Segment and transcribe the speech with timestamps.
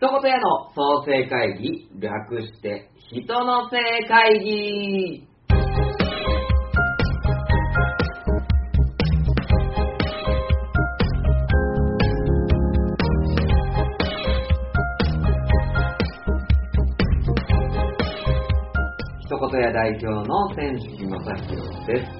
[0.00, 5.26] 一言屋の創生会議、略して、人の生会議。
[19.18, 22.12] 一言屋代表の選手木正宏です。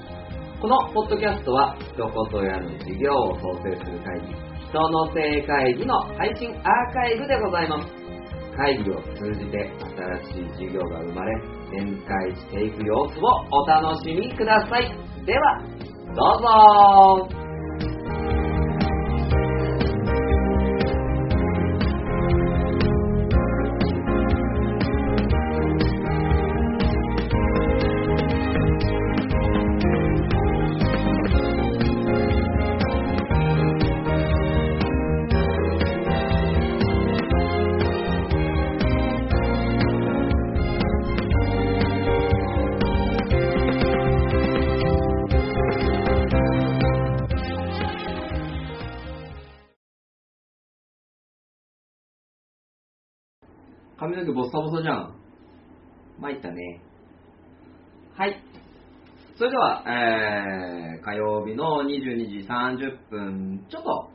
[0.59, 7.87] このポッドキャストは、一言屋の事業を創生する会議、人の生会議の配信アーカイブでございます。
[8.55, 9.71] 会議を通じて
[10.23, 14.93] 新しい授業が生まれ、展開していく様子をお楽しみください。
[15.25, 15.63] では、
[16.15, 17.48] どうぞ
[54.29, 55.15] 髪の毛ボッサボサじゃん。
[56.19, 56.81] 参ったね。
[58.15, 58.41] はい。
[59.37, 64.09] それでは、えー、火曜日の22時30分、ちょっと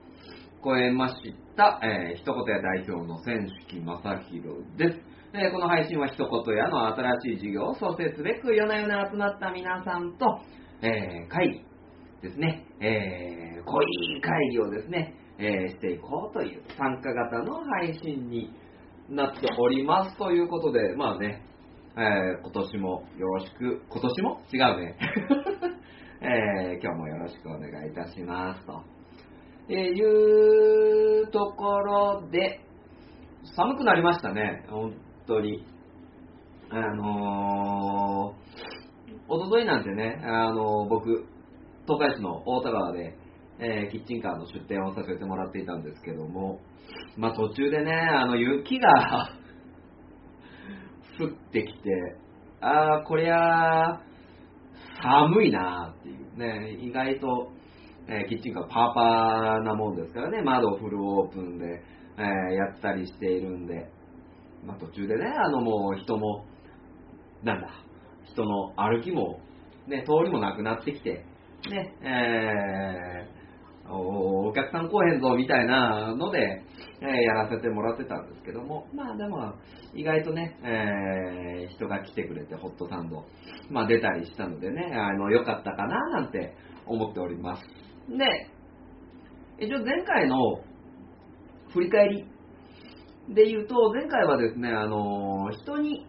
[0.62, 1.14] 超えまし
[1.56, 5.00] た、えー、一言屋代表の選手木正宏です。
[5.36, 10.26] えーこの配信は一言屋の新しい事業を創設すべく夜な夜な集まった皆さんと、
[10.80, 11.64] えー会
[12.22, 18.52] 議ですね、えー濃い会議をですね、えーしていこうという参加型の配信に
[19.08, 21.42] なっておりますということで、まあね、
[21.96, 24.40] えー今年もよろしく、今年も？
[24.52, 24.96] 違うね。
[26.20, 28.80] えー今日もよろしくお願いいたしますと。
[29.68, 32.60] えいうところで、
[33.56, 34.94] 寒くなりましたね、本
[35.26, 35.64] 当に。
[36.70, 41.26] あのー、おとといなんてね、あのー僕、
[41.86, 43.14] 東海市の大田川で、
[43.58, 46.60] えーキッチンカーの出店をさせてもらっていたんですけども、
[47.16, 49.30] まあ途中でね、あの雪が
[51.18, 52.16] 降ってきて、
[52.60, 54.00] ああ、こりゃ
[55.02, 56.24] 寒いなっていう。
[56.36, 57.52] ね、意外と、
[58.08, 61.82] えーキッチンカーパーパーなもんですからね、窓フルオープンで、
[62.18, 63.88] えーやったりしているんで、
[64.66, 66.44] まあ途中でね、あのもう人も、
[67.44, 67.68] なんだ、
[68.24, 69.38] 人の歩きも、
[69.86, 71.24] ね、通りもなくなってきて、
[71.70, 73.43] ね、えー
[73.90, 76.62] おお客さん来へんぞみたいなので、
[77.00, 79.54] えーやらせてもらってたんですけども、まあでも、
[79.94, 83.24] 意外とね、えー人が来てくれてホットサンド、
[83.70, 86.54] まあ出たりしたのでね、あの、良かったかななんて
[86.86, 87.62] 思っております。
[88.08, 88.50] で、
[89.58, 90.36] 一応前回の
[91.72, 92.24] 振り返り
[93.34, 96.06] で言うと、前回はですね、あの、人に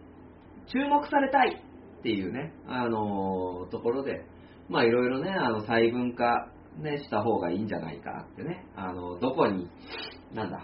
[0.72, 1.62] 注目されたい
[1.98, 4.24] っていうね、あの、ところで、
[4.68, 6.50] まあいろいろね、あの、細分化、
[6.82, 9.68] ね、した方がいいんじゃないかってね、あの、どこに、
[10.34, 10.60] なんだ、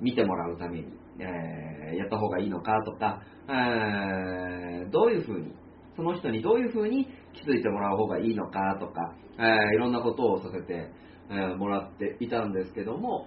[0.00, 0.86] 見てもらうために、
[1.18, 5.52] えーやった方がいいのかとか、えーどういうふうに、
[5.96, 10.90] その人にどういうふうに気づいてもらう方がいいのかとか、えーいろんなことをさせて、
[11.30, 13.26] えーもらっていたんですけども、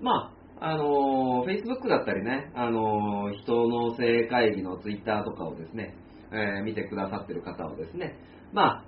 [0.00, 5.94] まあ、あのー、Facebook だったりね、あの人の性会議の Twitter とかをですね、
[6.32, 8.16] えー見てくださってる方はですね、
[8.52, 8.84] まあ、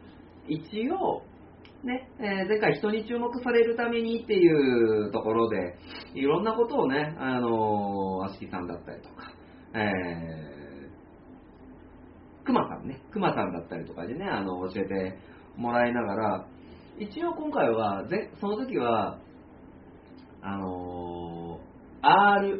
[0.48, 1.22] 一応、
[1.84, 5.76] ね、えー前回人に注目されるためにっていうところで、
[6.14, 9.32] いろんなことをね、あのー、あしきさんだったりとか、
[9.74, 15.18] えー、くまさんね、くまさんだったりとかでね、あの、教えて
[15.56, 16.46] もらいながら、
[16.98, 19.18] 一応今回は、ぜその時は、
[20.40, 22.54] あのー、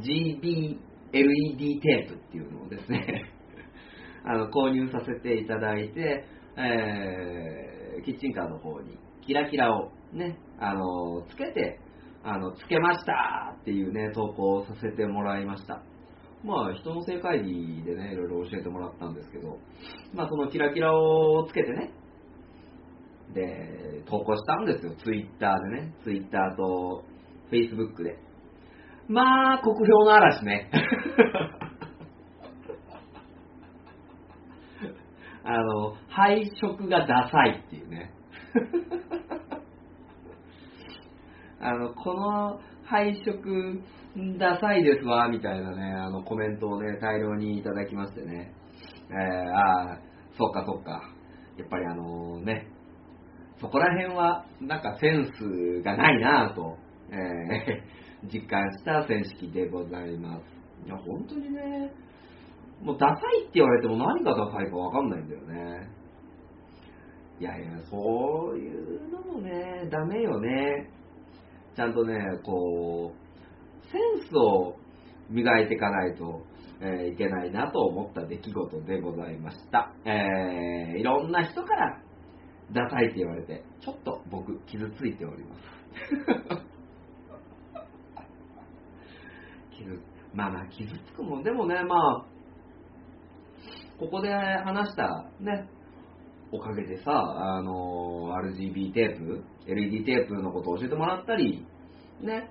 [0.00, 0.78] RGB
[1.12, 3.32] LED テープっていうのをですね、
[4.24, 6.24] あの購入させていただいて、
[6.56, 8.96] えーキッチンカーの方に
[9.26, 11.80] キラキラをね、あのつけて、
[12.22, 15.82] あのつけましたっていうね、投稿をさせてもらいました。
[16.44, 19.58] まあ、人の正会議でね、いろいろ教えてもらったんですけど、
[20.14, 21.92] まあ、そのキラキラをつけてね、
[23.34, 27.02] で、投稿したんですよ、ツイッターでね、ツイッターと
[27.50, 28.16] フェイスブックで。
[29.08, 30.70] まあ、酷評の嵐ね。
[35.48, 38.10] あの、配色がダサいっていうね。
[41.60, 43.80] あの、この配色
[44.38, 48.52] ダサいですわ、みたいなね、あのコメントをね、大量にいただきましてね。
[49.10, 49.16] えー、
[49.52, 49.98] ああ、
[50.36, 51.12] そっかそっか。
[51.56, 52.66] やっぱりあのね、
[53.58, 56.76] そこら辺はなんかセンスがないなぁと、
[57.10, 57.16] えー
[58.24, 60.42] 実感した選式でございます。
[60.86, 61.92] いや、本当にね、
[62.82, 65.88] もうダサいって言われても何がダサいかわかんないんだよね。
[67.38, 67.96] いやいや、そ
[68.54, 70.90] ういうのもね、ダメよね。
[71.74, 74.76] ちゃんとね、こう、センスを
[75.28, 76.42] 磨いていかないと、
[76.80, 79.92] えーいけないなと思った出来事でございました。
[80.04, 82.02] えーいろんな人から
[82.72, 85.62] ダサいって言われて、ちょっと僕傷ついております。
[89.76, 90.00] 傷
[90.34, 92.35] まあまあ傷つくもんでもね、まあ、
[93.98, 95.68] ここで話したね、
[96.52, 101.66] おかげでさ、あの、RGB テープ、LED テープのことを教えてもらったり、
[102.20, 102.50] ね、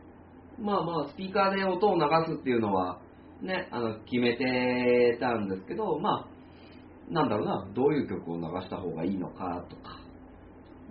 [0.60, 3.00] まあまあ、スピーカーで音を流すっていうのは、
[3.42, 10.00] ね、あの、決めてたんですけど、まあ、なんだろうな、どういう曲を流した方がいいのかとか、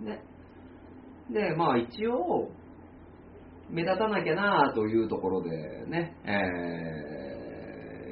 [0.01, 0.21] ね。
[1.31, 2.49] で、まあ一応、
[3.69, 6.29] 目立たなきゃなというところでね、え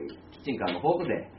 [0.08, 1.30] ー、キッチンカーのフォークで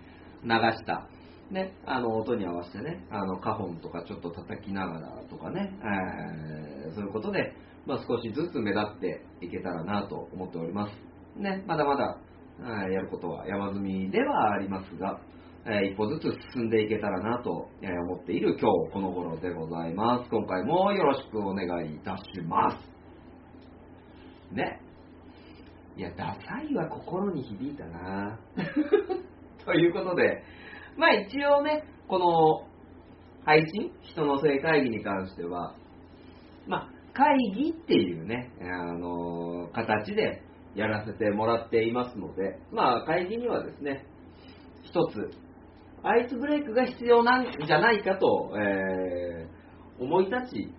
[0.45, 1.09] 流した、
[1.51, 7.53] ね、あの音に合わせてね、あのカホンとかちょっと叩きながらとかね、えーそういうことで、
[7.87, 11.41] まあ、少しずつ目立っていけたらなと思っております。
[11.41, 12.19] ね、まだまだ、
[12.61, 15.21] えーやることは山積みではありますが、
[15.67, 20.31] えー一歩ずつ進んでいけたらなとえ思っている今日この頃でございます。
[20.31, 24.55] 今回もよろしくお願いいたします。
[24.55, 24.81] ね。
[25.97, 28.39] いや、ダサいは心に響いたな
[29.65, 30.43] ということで、
[30.97, 32.69] まあ一応ね、この
[33.45, 35.75] 配信、人の性会議に関しては、
[36.67, 40.43] まあ会議っていうね、あの形で
[40.75, 44.05] やらせてもらっていますので、まあ会議にはですね、
[44.83, 45.31] 一つ、
[46.03, 49.65] アイスブレイクが必要なんじゃないかと、えー
[49.97, 50.75] 思い立ち、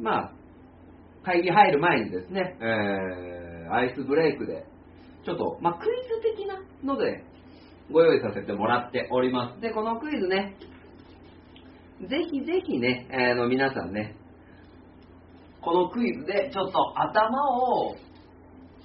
[0.00, 0.32] まあ、
[1.22, 4.66] 会議入る前にですね、えーアイスブレイクで、
[5.24, 7.22] ちょっと、まあ、クイズ的なので、
[7.92, 9.60] ご用意させてもらっております。
[9.60, 10.56] で、このクイズね、
[12.08, 14.16] ぜひぜひね、あの皆さんね、
[15.60, 17.94] このクイズでちょっと頭を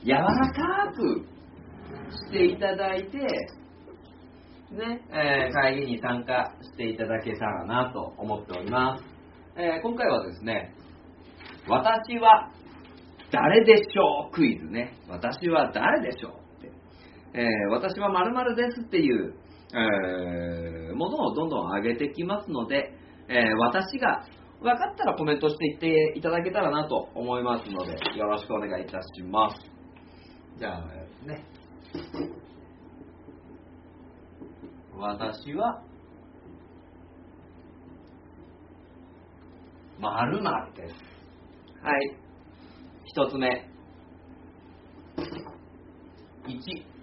[0.04, 1.26] 柔らかく
[2.28, 3.18] していただいて、
[4.72, 9.04] ね、えー会議に参加していただけたらなと思っております。
[9.56, 10.74] えー今回はですね、
[11.68, 12.52] 私は
[13.32, 14.32] 誰でしょう？
[14.34, 14.94] クイズね。
[15.08, 16.45] 私は誰でしょう？
[17.38, 19.34] えー私は〇〇ですっていう、
[19.74, 22.94] えーものをどんどん上げてきますので、
[23.28, 24.26] えー私が
[24.62, 29.58] 分かったらコメントしていっていただけたらなと思いますので、よろしくお願いいたします。
[30.58, 30.82] じゃあ、
[31.26, 31.44] ね。
[34.98, 35.84] 私は、
[40.00, 40.94] 〇〇です。
[41.84, 42.18] はい。
[43.04, 43.70] 一つ目。
[46.48, 46.95] 1、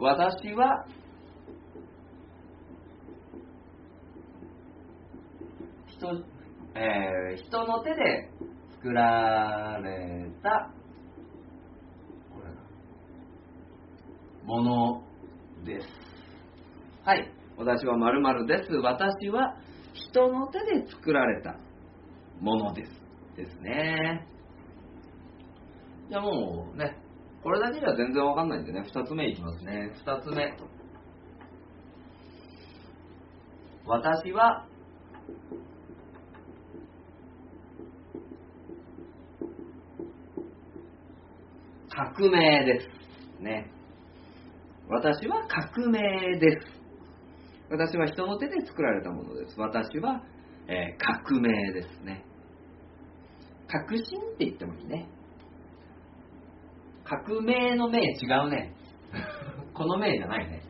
[0.00, 0.86] 私は、
[5.88, 6.24] 人、
[6.74, 8.30] えー人の手で
[8.72, 10.70] 作られた、
[14.46, 15.02] もの
[15.66, 15.86] です。
[17.04, 17.30] はい。
[17.58, 18.72] 私は〇〇です。
[18.72, 19.54] 私は
[19.92, 21.56] 人の手で作られた
[22.40, 22.90] ものです。
[23.36, 24.26] ですね。
[26.08, 26.96] じゃあもうね、
[27.42, 29.92] これだけじゃ全然わかんないんでね、二つ目いきますね。
[29.94, 30.54] 二つ目。
[33.86, 34.66] 私は
[41.88, 43.42] 革命です。
[43.42, 43.70] ね。
[44.88, 46.00] 私は革命
[46.38, 46.66] です。
[47.70, 49.58] 私は人の手で作られたものです。
[49.58, 50.22] 私は、
[50.68, 52.24] えー革命ですね。
[53.66, 55.08] 革新って言ってもいいね。
[57.10, 58.72] 革命の命違うね。
[59.74, 60.62] この命じゃないね。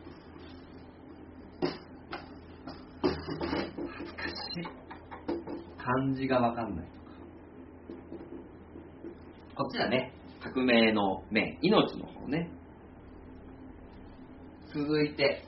[3.91, 4.31] 恥ずかし
[4.61, 4.63] い。
[5.77, 6.87] 漢字がわかんない。
[9.55, 10.15] こっちだね。
[10.39, 11.59] 革命の命。
[11.61, 12.49] 命の方ね。
[14.73, 15.45] 続いて、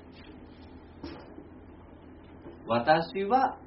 [2.67, 3.57] 私は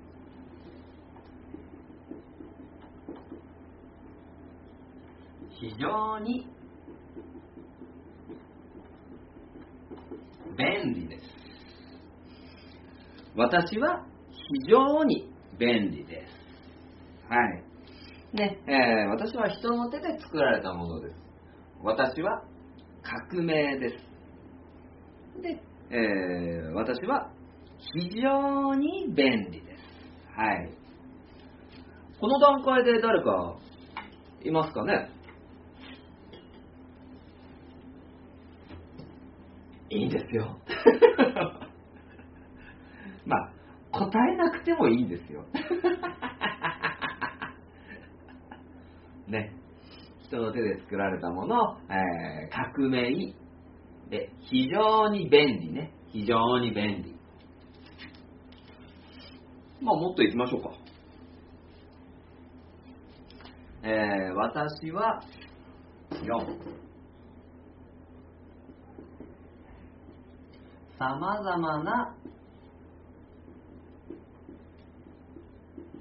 [5.51, 6.56] 非常に
[10.57, 11.23] 便利です。
[13.37, 16.33] 私は非常に便利です。
[17.29, 17.63] はい。
[18.37, 21.17] ね、えー私は人の手で作られたものです。
[21.83, 22.43] 私は
[23.03, 25.43] 革命です。
[25.43, 25.61] で、
[25.91, 27.31] えー私は
[28.01, 29.83] 非常に便利です。
[30.37, 30.71] はい。
[32.21, 33.57] この段階で誰か
[34.43, 35.11] いますかね？
[39.97, 40.59] いいんですよ。
[43.25, 43.53] まあ、
[43.91, 45.47] 答えなくてもいいんですよ。
[49.27, 49.55] ね。
[50.21, 53.35] 人の手で作られたもの、えー、革命
[54.11, 55.93] で非常に便利ね。
[56.13, 57.15] 非常に便利。
[59.81, 60.71] まあ、もっと行きましょうか。
[63.83, 65.23] えー、私は
[66.11, 66.86] 4。
[70.99, 72.17] さまざまな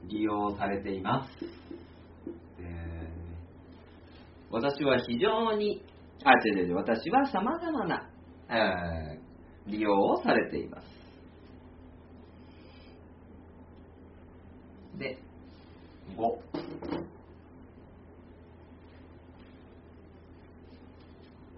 [0.07, 1.29] 利用されています。
[2.59, 5.83] えー、私は非常に、
[6.23, 8.09] あ、違う違う、私はさまざまな、
[8.49, 10.87] えー、利用をされています。
[14.97, 15.17] で、
[16.15, 16.39] 5。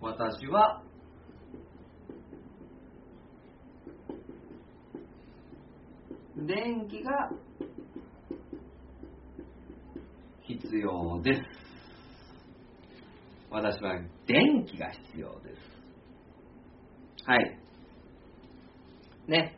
[0.02, 0.82] 私は
[6.46, 7.30] 電気が
[10.44, 11.42] 必要です。
[13.50, 15.68] 私は電気が必要です。
[17.26, 17.60] はい。
[19.28, 19.58] ね。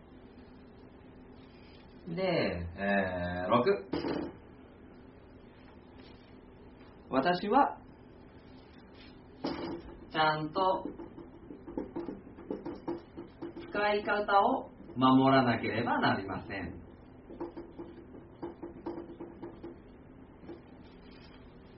[2.07, 4.39] で、えー、6。
[7.09, 7.77] 私は、
[9.43, 10.88] ちゃんと
[13.69, 14.69] 使い方を
[15.00, 16.74] 守らなければなりません。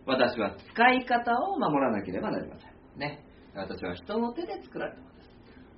[0.08, 3.00] 私は使い方を守らなければなりません。
[3.00, 3.24] ね。
[3.54, 5.30] 私は人の手で作られたものです。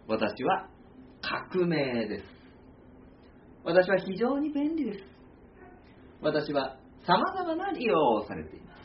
[0.08, 0.70] 私は
[1.22, 2.26] 革命です。
[3.66, 5.04] 私は非常に便利です。
[6.22, 8.78] 私は様々な利用をされていま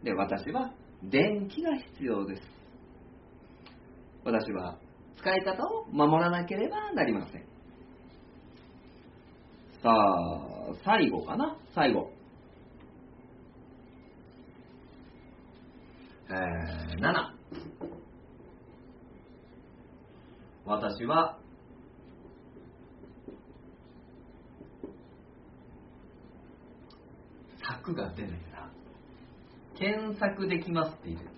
[0.00, 0.04] す。
[0.04, 0.72] で、私は
[1.04, 2.42] 電気が必要です。
[4.24, 4.78] 私は
[5.22, 7.42] 使い方を守らなければなりません。
[9.80, 11.56] さあ、最後かな？
[11.74, 12.10] 最後。
[16.28, 17.14] えー、7。
[20.64, 21.38] 私は、
[27.62, 28.72] 策が出ないな。
[29.78, 31.32] 検索できますって言ってた。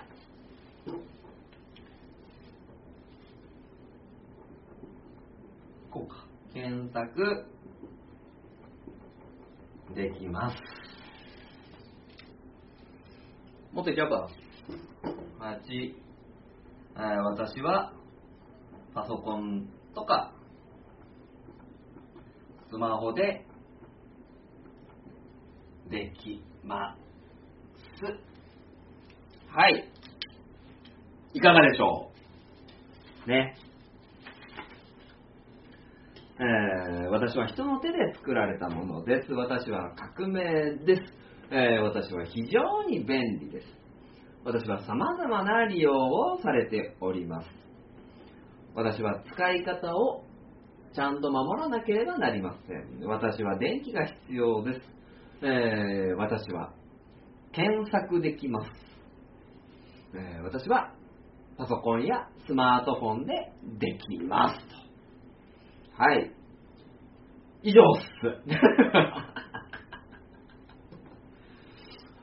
[5.90, 6.26] こうか。
[6.94, 7.44] 検索
[9.96, 10.56] できます。
[13.72, 14.28] もっといっちゃうか。
[15.40, 15.94] 8、
[16.96, 17.92] えー、私は
[18.94, 20.32] パソコンとか
[22.70, 23.44] スマホで
[25.90, 26.94] できま
[27.96, 28.04] す。
[29.48, 29.90] はい。
[31.34, 32.12] いかがでしょ
[33.26, 33.28] う？
[33.28, 33.56] ね。
[36.36, 39.32] えー、私は人の手で作られたものです。
[39.32, 40.42] 私は革命
[40.84, 41.02] です。
[41.50, 43.66] えー、私は非常に便利です。
[44.44, 47.48] 私は様々な利用をされております。
[48.74, 50.24] 私は使い方を
[50.92, 53.06] ちゃんと守らなければなりません。
[53.06, 54.80] 私は電気が必要です。
[55.42, 56.72] えー、私は
[57.52, 58.70] 検索できます。
[60.16, 60.92] え私は
[61.56, 64.83] パソコンやスマートフォンでできますと。
[65.96, 66.32] はい。
[67.62, 68.06] 以上っす。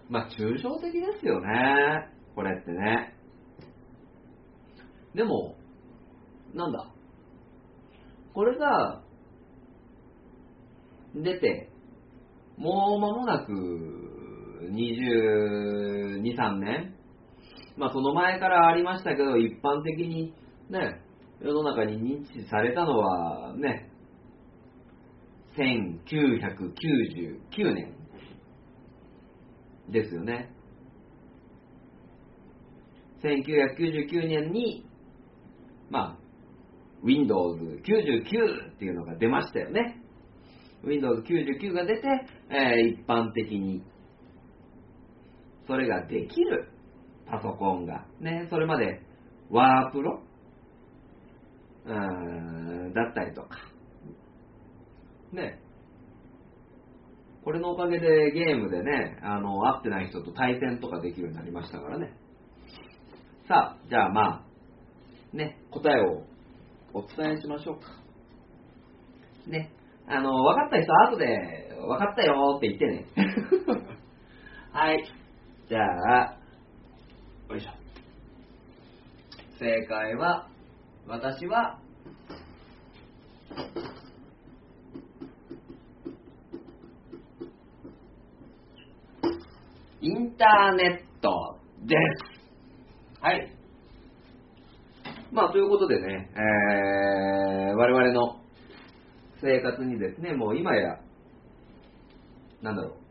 [0.09, 2.09] まあ、抽象的ですよね。
[2.35, 3.15] これってね。
[5.15, 5.55] でも、
[6.53, 6.91] なんだ？
[8.33, 9.03] これが、
[11.15, 11.69] 出て、
[12.57, 13.53] もう間もなく、
[14.69, 16.95] 22、3年？
[17.77, 20.33] まあ、その前からありましたけど、一般的に
[20.69, 21.01] ね、
[21.43, 23.89] 世の中に認知されたのはね、
[25.57, 27.95] 1999年
[29.89, 30.53] ですよね。
[33.23, 34.85] 1999年に、
[35.89, 36.17] まあ、
[37.03, 39.99] Windows 99っていうのが出ましたよね。
[40.83, 42.07] Windows 99が出て、
[42.49, 43.83] えー、一般的に、
[45.67, 46.69] それができる
[47.27, 49.01] パソコンが、ね、それまで
[49.49, 50.23] ワープロ
[51.85, 53.57] だったりとか。
[55.33, 55.59] ね。
[57.43, 62.13] これのおかげでゲームでね、あの、会ってない人と対戦とかできるようになりましたからね。
[63.47, 64.45] さあ、じゃあま
[65.33, 66.23] あ、ね、答えを
[66.93, 67.87] お伝えしましょうか。
[69.47, 69.71] ね。
[70.07, 73.05] あの、分かった人は後で、分かったよって言ってね。
[74.71, 75.03] はい。
[75.67, 76.37] じゃあ、
[77.49, 77.71] よいしょ。
[79.57, 80.47] 正解は、
[81.07, 81.79] 私は、
[90.01, 93.21] インターネットです。
[93.21, 93.53] はい。
[95.31, 98.41] まあ、ということでね、えー、我々の
[99.41, 100.97] 生活にですね、もう今や、
[102.61, 103.01] なんだろう、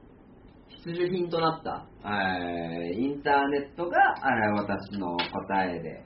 [0.85, 6.05] 必需品となった、えーインターネットが、えー私の答えで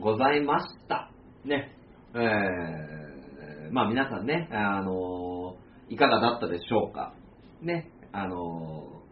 [0.00, 1.10] ございました。
[1.44, 1.76] ね。
[2.14, 3.04] えー
[3.72, 5.56] まあ皆さんね、あの
[5.88, 7.14] いかがだったでしょうか。
[7.60, 7.90] ね。
[8.12, 9.02] あの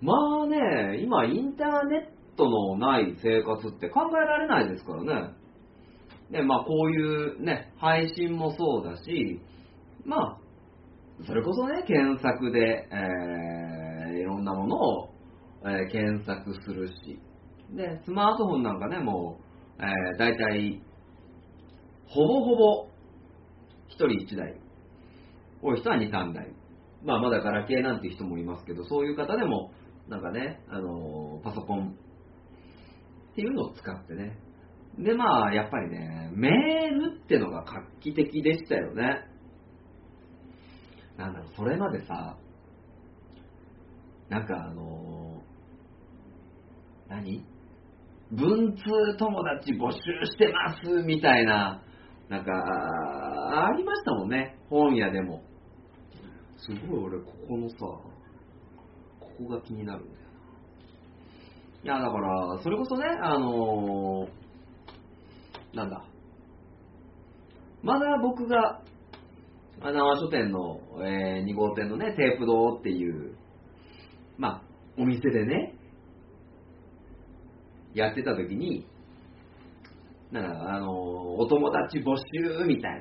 [0.00, 0.14] ま
[0.44, 5.30] あね、今インターネットのない生活って考えられないですからね。
[6.30, 9.40] ね、まあこういうね、配信もそうだし、
[10.04, 10.38] まあ、
[11.26, 15.08] それこそね、検索で、えーいろんなものを、
[15.64, 17.18] えー検索するし、
[17.74, 19.38] で、スマートフォンなんかね、も
[19.78, 20.82] う、えー、大体、
[22.06, 22.88] ほぼほぼ、
[23.88, 24.54] 一人一台、
[25.62, 26.54] 多い人は二、三台。
[27.04, 29.72] まあ、まだガラケーなんて人もいますけど、そういう方でも、
[30.08, 31.96] なんかね、あのーパソコン
[33.32, 34.38] っていうのを使ってね。
[34.98, 39.24] で、まあ、やっぱりね、メールってのが画期的でしたよね。
[41.16, 42.36] なんだろう、それまでさ、
[44.28, 47.51] なんかあのー何？
[48.32, 48.82] 文通
[49.18, 51.82] 友達募集してますみたいな、
[52.30, 55.42] なんか、あありましたもんね、本屋でも。
[56.56, 58.02] すごい俺、ここのさ、こ
[59.38, 60.16] こが気になるんだよ
[61.84, 61.98] な。
[61.98, 66.04] いや、だから、それこそね、あのーなんだ。
[67.82, 68.82] まだ僕が、
[69.80, 73.34] あの書店の、え2号店のね、テープ堂っていう、
[74.38, 74.62] まあ、
[74.96, 75.74] お店でね、
[77.94, 78.86] やってた時に、
[80.30, 83.00] なんか、あの、お友達募集みたい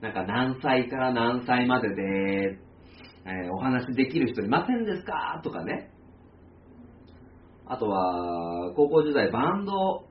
[0.00, 2.58] な、なんか何歳から何歳までで、
[3.24, 5.40] えーお話できる人いませんですか？
[5.44, 5.90] とかね。
[7.66, 10.04] あとは、高校時代バンド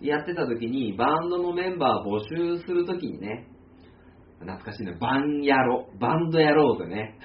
[0.00, 3.46] やってた時に、バンドのメンバー募集する時にね、
[4.40, 7.18] 懐かしいね、バンやろ、バンドやろうぜね。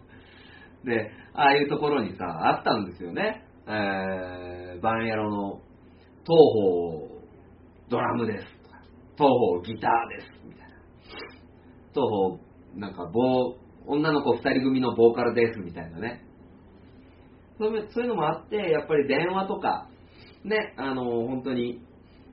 [0.84, 3.44] で、ああいうところにさ、あったんですよね。
[3.66, 5.60] えー、バンヤロの
[6.24, 7.16] 東方
[7.88, 8.80] ドラムですとか、
[9.16, 10.76] 東方ギターですみたいな。
[11.92, 12.38] 東方
[12.78, 16.22] なんかボ女の子二人組のボーカルですみたいなね。
[17.58, 19.88] そういうのもあって、やっぱり電話とか、
[20.44, 21.80] ね、あの、本当に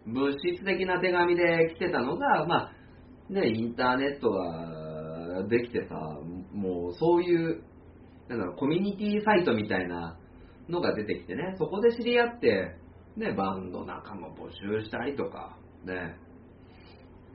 [0.06, 2.71] 物質的な手紙で来てたのが、まあ、
[3.29, 5.95] ね、インターネットができてさ、
[6.53, 7.63] もうそういう、
[8.27, 10.17] なんだろう、コミュニティサイトみたいな
[10.69, 12.76] のが出てきてね、そこで知り合って、
[13.17, 16.15] ね、バンド仲間募集したりとか、ね、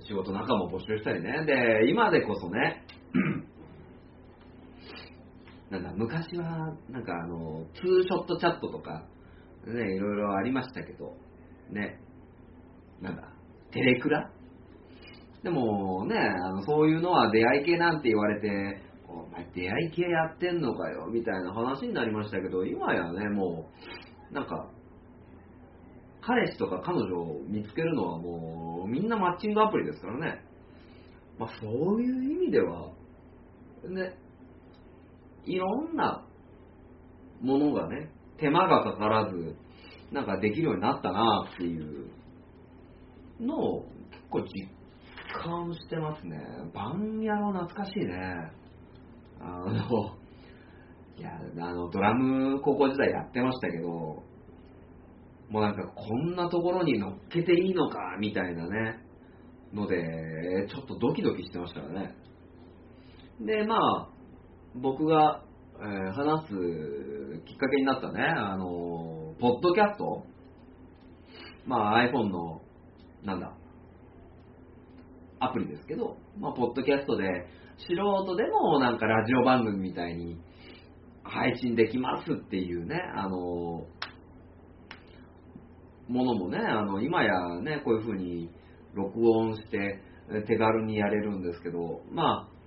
[0.07, 2.85] 仕事仲間募集したりね、で、今でこそね、
[5.71, 9.05] なんだ、昔は、なんかあの、ツーショットチャットとか、
[9.67, 11.15] ね、いろいろありましたけど、
[11.71, 12.01] ね、
[13.03, 13.35] なんだ、
[13.71, 14.31] テレクラ？
[15.43, 18.83] でもね、あのそういうのは出会い系なんて言われて、
[19.55, 23.71] 出会い系やってんのかよ、みたいな話になりましたけど、今やね、も
[24.31, 24.71] う、なんか、
[26.21, 30.45] 彼氏とか彼女を見つけるのはもう、みんなマッチングアプリですからね。
[31.39, 32.91] まあそういう意味では、
[33.89, 34.15] ね、
[35.47, 36.27] いろんな
[37.41, 39.57] ものがね、手間がかからず、
[40.13, 42.11] なんかできるようになったなっていう
[43.41, 44.47] のを結構実
[45.43, 46.39] 感してますね。
[46.75, 48.53] バンヤロ懐かしいね。
[49.41, 50.17] あの、
[51.17, 58.99] いや、あの、ドラム高校時代やってましたけど、もうなんかこんなところに乗っけていいのか、みたいなね、
[59.73, 62.15] ので、ちょっとドキドキしてましたからね。
[63.41, 64.09] で、まあ、
[64.75, 65.43] 僕が、
[65.81, 70.25] えー話すきっかけになったね、あの、ポッドキャスト
[71.69, 72.63] まあ iPhone の、
[73.23, 73.53] なんだ、
[75.39, 77.25] アプリですけど、まあ、ポッドキャストで、
[77.87, 80.39] 素人でもなんかラジオ番組みたいに
[81.23, 83.87] 配信できますっていうね、あの、
[86.09, 88.51] ものもね、あの、今やね、こういう風に
[88.95, 90.01] 録音して
[90.47, 92.59] 手軽にやれるんですけど、まあ、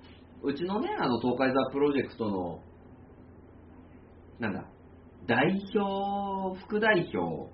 [0.44, 2.60] うちのね、あの、東海ザプロジェクトの、
[4.40, 4.66] なんだ、
[5.28, 7.52] 代表、副代表、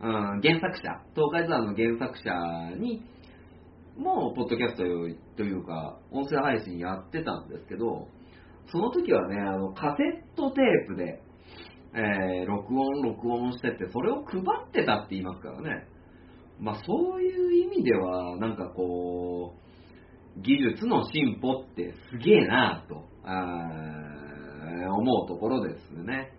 [0.00, 3.02] うん、原作者、東海ザの原作者に、
[3.96, 4.82] もう、ポッドキャスト
[5.36, 8.08] というか、音声配信やってたんですけど、
[8.72, 11.22] その時はね、あの、カセットテープで、
[11.94, 15.86] えー録音、録音してて、それを配ってたって言いますからね。
[16.58, 23.04] まあそういう意味では、なんかこう、技術の進歩ってすげえなと、
[24.98, 26.32] 思うところですね。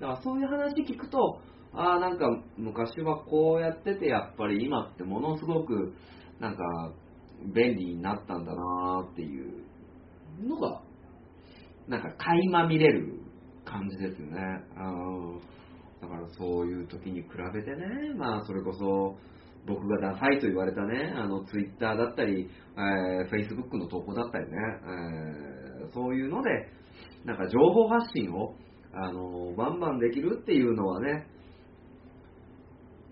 [0.00, 1.40] だからそういう話聞くと、
[1.72, 2.26] ああ、なんか
[2.56, 5.94] 昔はこうやってて、やっぱり今ってものすごく、
[6.40, 6.62] なんか
[7.54, 9.64] 便利になったんだなっていう。
[10.42, 10.82] のが、
[11.88, 13.20] なんか垣間見れる
[13.64, 14.40] 感じですよね。
[16.00, 19.16] だからそういう時に比べてね、まあそれこそ、
[19.66, 24.52] 僕がダサいと言われたね、あのツイッターだったり、えー、フェイスブックの投稿だったりね、
[25.80, 26.50] えー、そういうので、
[27.24, 28.54] なんか情報発信を、
[28.92, 31.26] あのバンバンできるっていうのはね、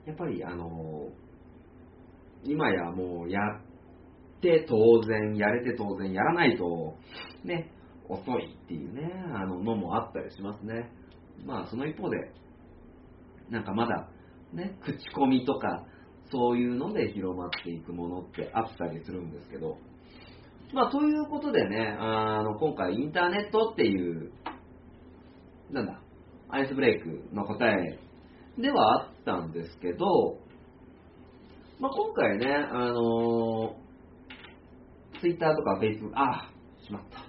[0.06, 1.08] やっぱりあの
[2.44, 3.71] 今やもうやっ
[4.42, 4.76] て当
[5.06, 6.96] 然、やれて当然、やらないと、
[7.44, 7.70] ね、
[8.08, 10.90] 遅いっていうね、あののもあったりしますね。
[11.46, 12.18] まあその一方で、
[13.48, 14.08] なんかまだ、
[14.52, 15.86] ね、口コミとか、
[16.30, 19.78] そういうので広まっていくものってあったりするんですけど、
[20.72, 24.32] まあ、ということでね、あの、今回インターネットっていう、
[25.70, 26.00] なんだ、
[26.48, 27.98] アイスブレイクの答え
[28.58, 30.38] ではあったんですけど、
[31.78, 33.76] まあ、今回ね、あの
[35.22, 36.50] ツイッターとかフェイスブック、ああ、
[36.84, 37.24] しまった。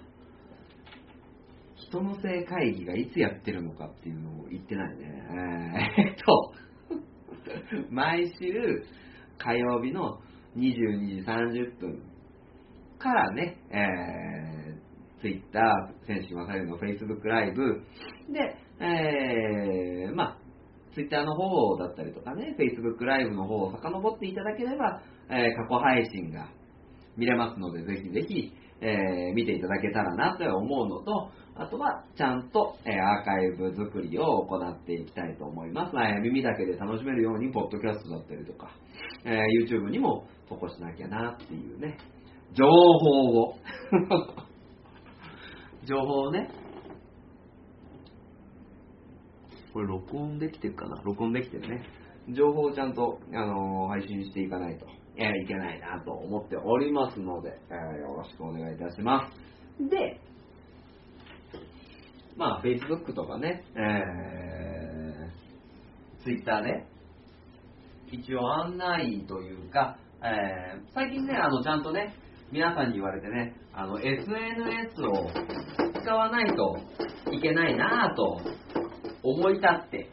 [1.75, 5.93] 人のせい会議がいつやってるのかっていうのを言ってないね。
[5.99, 8.83] えー、っと、 毎週
[9.37, 10.19] 火曜日の
[10.57, 12.01] 22時30分
[12.97, 17.83] からね、えー、Twitter、選手正の Facebook ライブ
[18.31, 20.37] で、えー、まあ、
[20.95, 26.49] Twitter の方だったりとかね、Facebook ライブの方を遡っていただければ、えー、過去配信が
[27.17, 35.95] 見れますので、ぜひぜひ、えー、見ていただけたらなと思うのと、あとは、ちゃんと、えー、アーカイブ作りを行っていきたいと思います。
[35.95, 38.69] えー、耳だけで楽しめるように、ポッドキャストだったりとか、
[39.23, 41.97] えー、YouTube にも投稿しなきゃなっていうね、
[42.53, 42.69] 情報
[43.41, 43.55] を
[45.85, 46.49] 情報をね、
[49.73, 51.01] これ録音できてるかな？
[51.03, 51.83] 録音できてるね。
[52.29, 59.29] 情報をちゃんと、あのー、配信していかないと、えー、いけないなと思っておりますので、えー、よろしくお願いいたしま
[59.79, 59.89] す。
[59.89, 60.19] で、
[62.35, 66.87] まあ、Facebook とかね、えー、Twitter ね、
[68.11, 72.15] 一応案内というか、えー、最近ね、あの、ちゃんとね、
[72.51, 75.29] 皆さんに言われてね、あの、SNS を
[76.01, 76.77] 使わないと
[77.31, 78.41] いけないなぁと
[79.23, 80.09] 思い立って、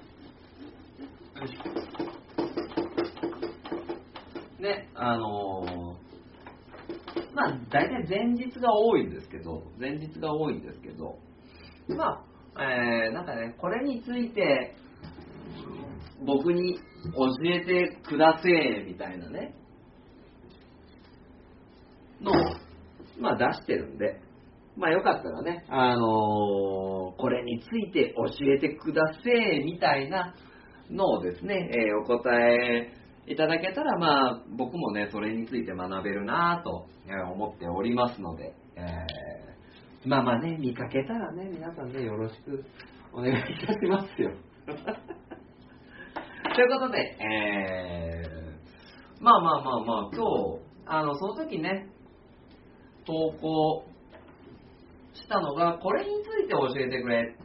[4.60, 11.18] ね、あのー、まあ、大体前日が多いんですけど、前日が多いんですけど、
[11.88, 12.22] ま
[12.54, 14.76] あ、えー、なんかね、これについて、
[16.24, 16.80] 僕に教
[17.46, 19.54] えてくだせえ、みたいなね、
[22.20, 22.34] のを、
[23.18, 24.20] まあ出してるんで、
[24.76, 26.00] まあよかったらね、あのー、
[27.16, 30.34] これについて教えてくだせえ、みたいな
[30.90, 32.99] のをですね、えー、お答え
[33.30, 36.88] いただけたら、まあ僕もね、それについて学べるなと
[37.32, 42.64] 思っておりますので、えー、まあまあね、見かけたらね、皆さんね、よろしく
[43.12, 44.32] お願いいたしますよ。
[44.66, 51.86] ということで、えー、まあまあまあまあ、今日、あの、その時ね、
[53.06, 53.84] 投稿
[55.14, 57.36] したのが、これについて教えてくれ。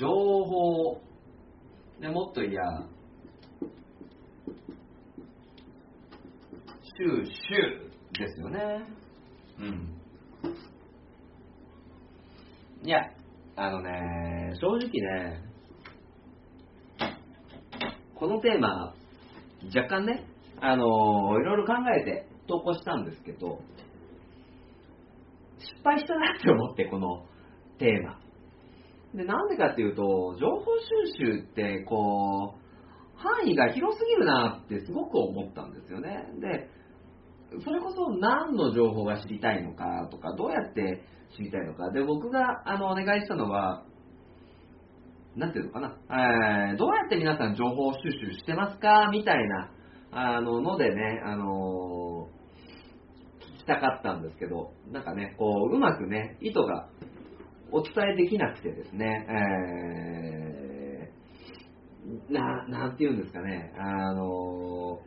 [0.00, 0.98] 情報、
[2.00, 2.62] ね、もっと言や、
[6.96, 7.30] 収集
[8.18, 8.86] ですよね。
[9.58, 10.00] うん。
[12.82, 13.00] いや、
[13.56, 15.42] あのね、正直ね、
[18.14, 18.94] このテーマ、
[19.66, 20.24] 若干ね、
[20.62, 23.60] あの、いろいろ考えて投稿したんですけど、
[25.58, 27.26] 失敗したなって思って、この
[27.78, 28.19] テーマ。
[29.14, 30.64] で、なんでかっていうと、情報
[31.16, 32.60] 収集って、こう、
[33.16, 36.26] 範囲が広すぎるなってすごく思ったんですよね。
[36.40, 36.70] で、
[37.64, 41.02] それこそ何の情報が知りたいのかとか、どうやって
[41.36, 41.90] 知りたいのか。
[41.90, 43.84] で、僕があのお願いしたのは、
[45.36, 45.96] なんていうのかな、
[46.70, 49.08] えー、どうやって皆さん情報収集してますか？
[49.12, 49.70] みたいな、
[50.12, 56.88] あの、のでね、あのー、聞きたかったんですけど、なんかね、こう、うまくね、意図が
[57.72, 65.00] お伝えできなくてですね、えー、な、なんていうんですかね、あの、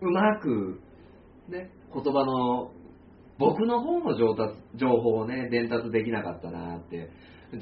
[0.00, 0.80] うまく、
[1.48, 2.72] ね、言葉の、
[3.38, 7.10] 僕の方の上達情報をね、伝達できなかったなって、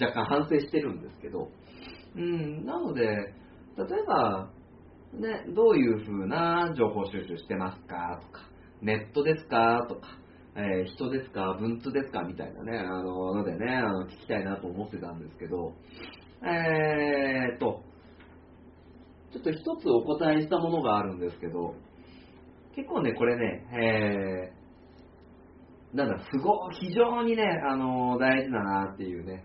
[0.00, 1.48] 若干反省してるんですけど、
[2.16, 3.34] うん、なので、例え
[4.06, 4.50] ば、
[5.12, 8.48] ね、どういう風な情報収集してますかとか、
[8.82, 10.08] ネットですかとか、
[10.56, 15.72] えー人ですか文通ですかみたいなね、あの、のでね、あの聞きたいなと思ってたんですけど、
[16.42, 17.82] えーっと、
[19.32, 21.74] ちょっと一つお答えしたものがあるんですけど、
[22.76, 29.44] 結構ね、これね、えー、なんだ、すご、非常にね、あの、大事だなっていうね、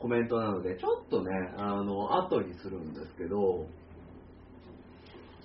[0.00, 3.66] コメントなので、ちょっとね、あの、後にするんですけど、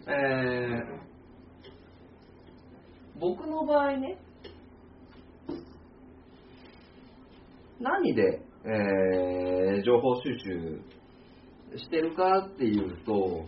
[0.07, 1.03] えー、
[3.19, 4.17] 僕の場合ね、
[7.79, 10.81] 何で、えー情報収集
[11.77, 13.45] してるかっていうと、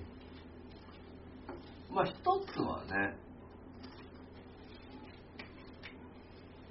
[1.92, 3.16] まあ一つはね、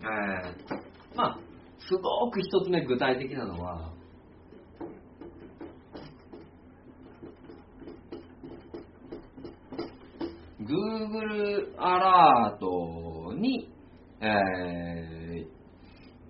[0.01, 1.39] えーまあ、
[1.79, 3.93] すごく一つ目具体的なのは、
[10.61, 13.71] Google アラートに、
[14.21, 15.47] え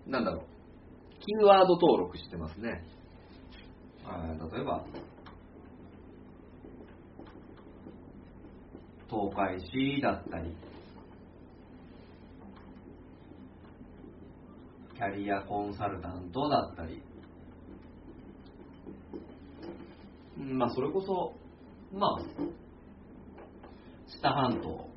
[0.06, 0.53] ー、なんだろう、
[1.26, 2.84] キーワード登録してますね。
[4.52, 4.84] 例えば、
[9.08, 10.54] 東海市だったり、
[14.94, 17.02] キャリアコンサルタントだったり、
[20.36, 21.32] まあそれこそ、
[21.96, 22.20] まあ、
[24.10, 24.88] 知多半島、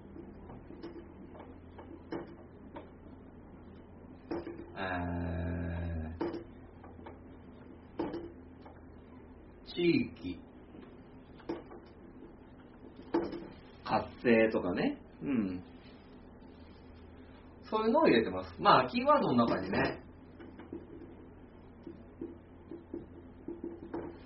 [4.75, 5.27] えー
[9.77, 10.39] 地域、
[13.85, 15.63] 活性とかね、うん。
[17.69, 18.55] そういうのを入れてます。
[18.59, 19.99] まあ、キーワードの中にね、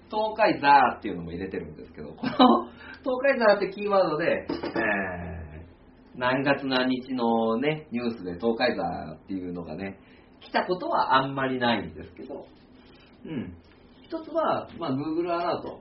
[0.10, 5.42] 東海ザーっていうのも入れてるんですけど、この東海ザーってキーワードで、えー
[6.14, 9.98] 何月何日のね、ニュースで東海ザーっていうのがね、
[10.42, 12.46] 来たことはあんまりないんですけど、
[13.26, 13.56] うん。
[14.12, 15.80] 一つは、まあ、Google アラート。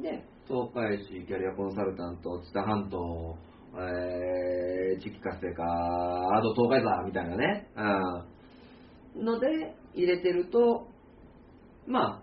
[0.00, 3.36] で、東海市キャリアコンサルタント、知多半島、
[3.76, 7.68] えー、地域活性化、あと東海座みたいなね、
[9.16, 10.86] うん、ので入れてると、
[11.88, 12.22] ま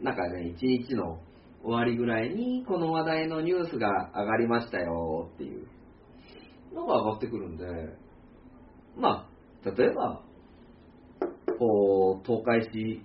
[0.00, 1.18] あ、なんかね、一日の
[1.62, 5.66] 終わりぐらいに、この話題のニュースが上がりましたよっていう。
[6.72, 7.66] のが上がってくるんで、
[8.96, 9.28] ま
[9.62, 10.22] あ、例えば、
[11.58, 13.02] こう、東海市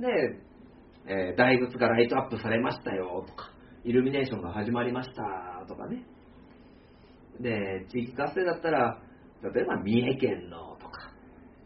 [0.00, 0.08] で、
[1.06, 3.50] えー大仏がライトアップされましたよとか、
[3.84, 6.04] イルミネーションが始まりましたとかね。
[7.40, 9.00] で、地域活性だったら、
[9.42, 11.12] 例えば三重県のとか、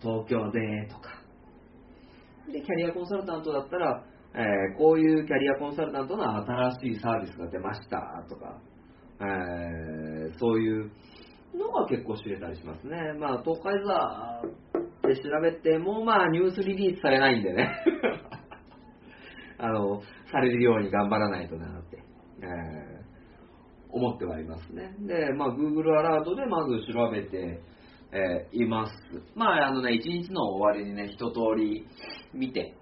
[0.01, 1.23] 東京でとか。
[2.51, 8.61] で、キャリアコンサルタントだったら、えーこういうキャリアコンサルタントの新しいサービスが出ましたとか、
[9.21, 10.91] えーそういう
[11.55, 12.97] のが結構知れたりしますね。
[13.19, 17.71] まあ、東海座で調べても、まあ、ニュースリリースされないんでね。
[19.59, 22.03] あの、されるように頑張らないとなって、
[22.43, 23.07] えー
[23.89, 24.95] 思ってはいますね。
[25.07, 27.63] で、まあ、Google アラートでまず調べて、
[28.13, 28.93] えーいます。
[29.35, 31.87] まあ、あのね、一日の終わりにね、一通り
[32.35, 32.75] 見て、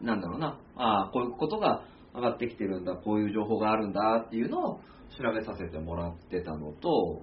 [0.00, 4.80] なんだろうな、ああ、こういうことが上がってきてるんだ、こういう情報があるんだっていうのを
[5.16, 7.22] 調べさせてもらってたのと、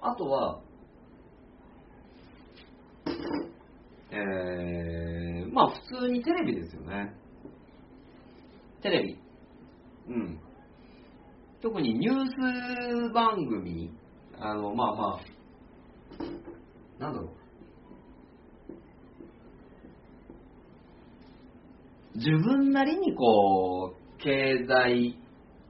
[0.00, 0.60] あとは、
[4.10, 7.14] えー、まあ普通にテレビですよね。
[8.82, 9.18] テレビ。
[10.08, 10.40] うん。
[11.60, 13.90] 特にニュース番組、
[14.38, 17.38] あの、まあまあ、なんだろう。
[22.14, 25.16] 自分なりにこう、経済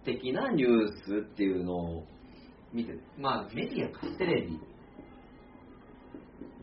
[0.05, 2.05] 的なニュースっていうのを
[2.73, 4.59] 見て、まあメディアか、テレビ、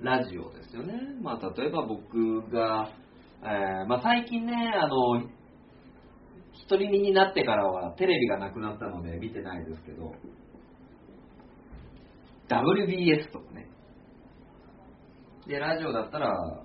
[0.02, 0.94] ラジオですよね。
[1.22, 2.92] まあ例えば僕が、
[3.48, 5.22] えーまあ最近ね、あの、
[6.68, 10.14] 独り身になってからはテレビがなくなったので見てないですけど、
[12.50, 13.68] WBS とかね。
[15.48, 16.64] で、ラジオだったら、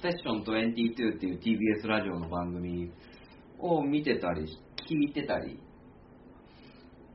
[0.00, 2.92] セッション22っていう TBS ラジオの番組
[3.58, 4.46] を見てたり、
[4.88, 5.58] 聞いてたり、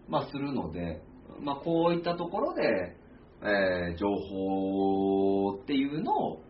[0.10, 1.02] まあするので、
[1.40, 3.02] まあこういったところで、
[3.44, 6.42] えー情報っていうのを、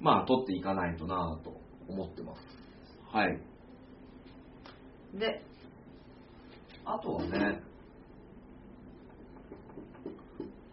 [0.00, 2.40] まあ取っていかないとなと思ってます。
[3.12, 3.40] はい。
[5.14, 5.42] で、
[6.84, 7.62] あとはね、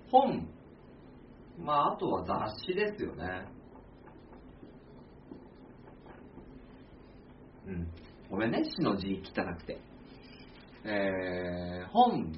[0.10, 0.48] 本
[1.64, 3.46] まあ、あとは雑誌ですよね。
[7.68, 7.88] うん。
[8.30, 9.78] ごめんね、詩の字汚くて。
[10.86, 12.32] えー、本、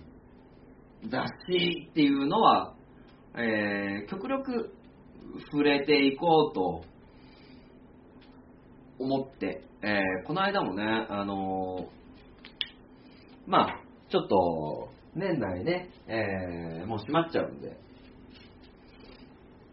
[1.10, 2.76] 雑誌っていうのは、
[3.36, 4.74] えー、極力
[5.52, 6.84] 触れていこうと
[9.00, 17.78] 思って、えー、この間もね、あのー、まあ、ちょっと、年内ね、えー、もう閉まっちゃうんで、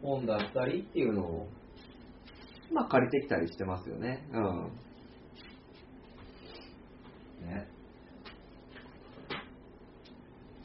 [0.03, 1.49] 本だったりっていうのを、
[2.73, 4.27] まあ借りてきたりしてますよね。
[4.33, 4.73] うん。
[7.47, 7.69] ね。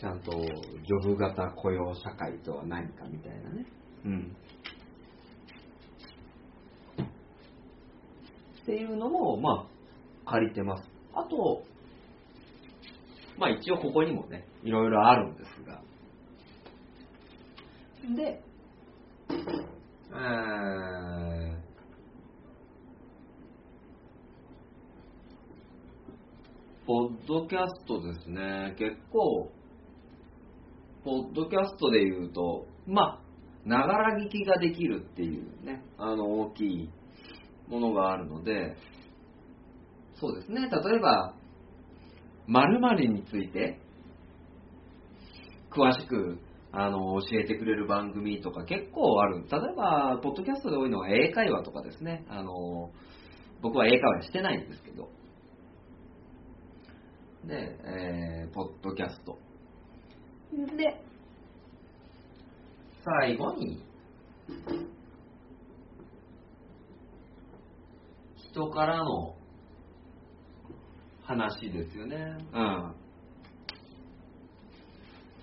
[0.03, 3.65] ちゃんと、ジョブ型雇用社会とは何かみたいなね。
[4.03, 4.35] うん。
[8.61, 9.65] っていうのも、ま
[10.25, 10.83] あ、借りてます。
[11.13, 11.63] あと、
[13.37, 15.81] まあ一応ここにもね、いろいろあるんですが。
[18.13, 18.43] で、
[20.11, 21.55] えー、
[26.85, 29.49] ポッドキャストですね、結構、
[31.03, 36.89] ポッドキャストで言うと、まあ、ながら聞きができるっていうね、あの大きい
[37.67, 38.75] ものがあるので、
[40.19, 41.35] そうですね、例えば、
[42.47, 43.79] 〇〇について、
[45.71, 46.39] 詳しく
[46.71, 49.43] あの教えてくれる番組とか結構ある。
[49.51, 52.25] 例えば、ポッドキャストで多いのは英会話とかですね。
[52.29, 52.91] あの
[53.61, 55.09] 僕は英会話してないんですけど。
[57.45, 59.37] で、えー、ポッドキャスト。
[60.77, 61.01] で、
[63.03, 63.83] 最後に、
[68.51, 69.35] 人からの
[71.23, 72.37] 話ですよね。
[72.53, 72.95] うん。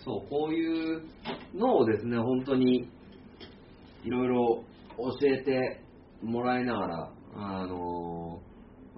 [0.05, 1.03] そう、こういう
[1.55, 2.89] のをですね、本当に
[4.05, 4.65] いろいろ
[4.97, 5.81] 教えて
[6.23, 8.41] もらいながら、あの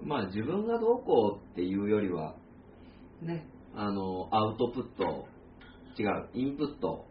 [0.03, 2.35] まあ自分がどうこうっていうよりは、
[3.21, 5.27] ね、あの、アウトプット、
[5.97, 7.05] 違う、インプット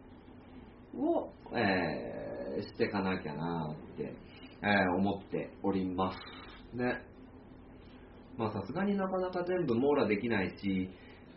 [0.97, 4.13] を、えー、していかなきゃなって、
[4.61, 6.17] えー、思っております。
[6.75, 7.01] ね。
[8.37, 10.89] まあさすがになかなか全部網羅できないし、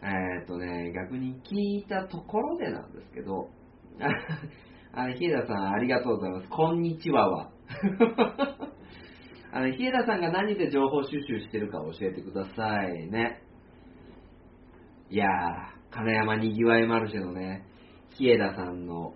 [0.02, 3.48] えっ、とね、逆に聞いたところでなんですけど、
[4.92, 6.48] あの、日枝さんありがとうございます。
[6.48, 7.50] こんにちはは。
[9.52, 13.42] あの、日枝さんが何で情報収集してるか教えてくださいね。
[15.10, 17.64] いやー、金山にぎわいマルシェのね、
[18.16, 19.14] 日枝さんの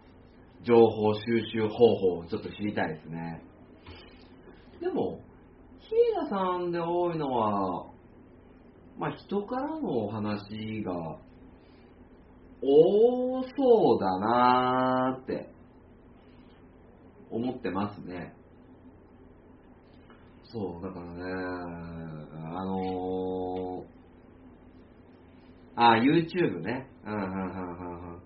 [0.63, 1.21] 情報収
[1.53, 3.43] 集方法をちょっと知りたいですね。
[4.81, 5.21] でも、
[5.79, 7.87] 日枝さんで多いのは、
[8.99, 10.93] まあ、人からのお話が
[12.63, 15.51] 多そうだなーって
[17.31, 18.35] 思ってますね。
[20.45, 21.23] そう、だからね、
[22.53, 24.00] あのー、
[25.83, 26.87] あ、YouTube ね。
[27.07, 28.23] うん、うん、うん、うん。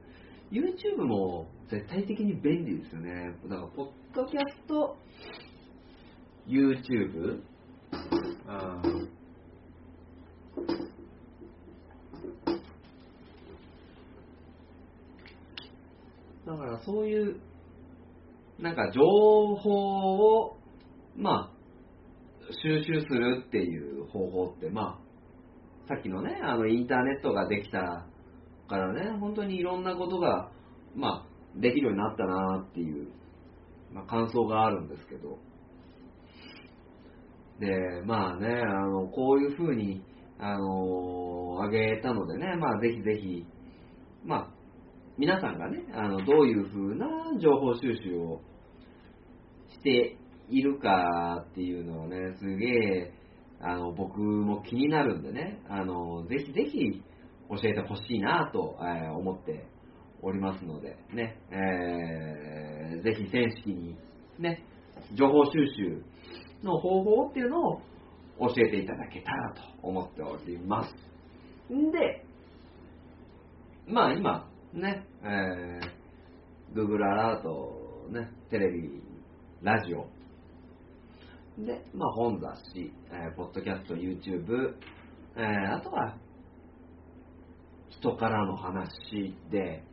[0.50, 3.36] YouTube も絶対的に便利ですよね。
[3.44, 4.96] だから、ポッドキャスト、
[6.48, 7.42] YouTube、
[7.92, 9.08] うん
[16.44, 17.40] だからそういう、
[18.58, 20.58] なんか情報を、
[21.16, 25.03] まあ、収集するっていう方法って、まあ、
[25.88, 28.06] さっきのね、あの、インターネットができた
[28.68, 30.50] からね、本当にいろんなことが、
[30.94, 33.08] まあ、できるようになったなっていう、
[33.92, 35.38] まあ、感想があるんですけど。
[37.60, 40.02] で、まあね、あの、こういうふうに、
[40.38, 43.46] あのあげたのでね、まあ、ぜひぜひ、
[44.24, 44.48] まあ、
[45.16, 47.06] 皆さんがね、あのどういう風な
[47.40, 48.40] 情報収集を
[49.68, 50.16] して
[50.50, 53.12] いるかっていうのをね、すげえ、
[53.66, 57.02] あの、僕も気になるんでね、あの、ぜひぜひ
[57.48, 59.64] 教えてほしいなと、えー、思って
[60.20, 63.96] おりますので、ね、えー、ぜひ正式に、
[64.38, 64.62] ね、
[65.14, 66.02] 情報収集
[66.62, 67.80] の方法っていうのを
[68.38, 70.94] 教えていただけたらと思っております。
[71.72, 72.26] んで、
[73.86, 79.02] まあ今、ね、えー、Google アラート、ね、テレビ、
[79.62, 80.06] ラジオ、
[81.58, 84.74] で、まあ本雑誌、えー、ポッドキャスト、YouTube、
[85.36, 86.16] えー、あとは、
[87.90, 89.84] 人からの話で、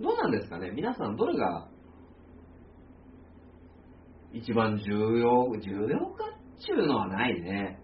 [0.00, 0.70] どうなんですかね？
[0.70, 1.68] 皆さんどれが
[4.32, 6.28] 一番重要、重要かっ
[6.64, 7.80] ちゅうのはないね。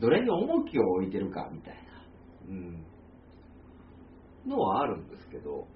[0.00, 1.80] どれに重きを置いてるかみたいな。
[2.48, 2.86] うん。
[4.46, 5.68] のはあるんですけど、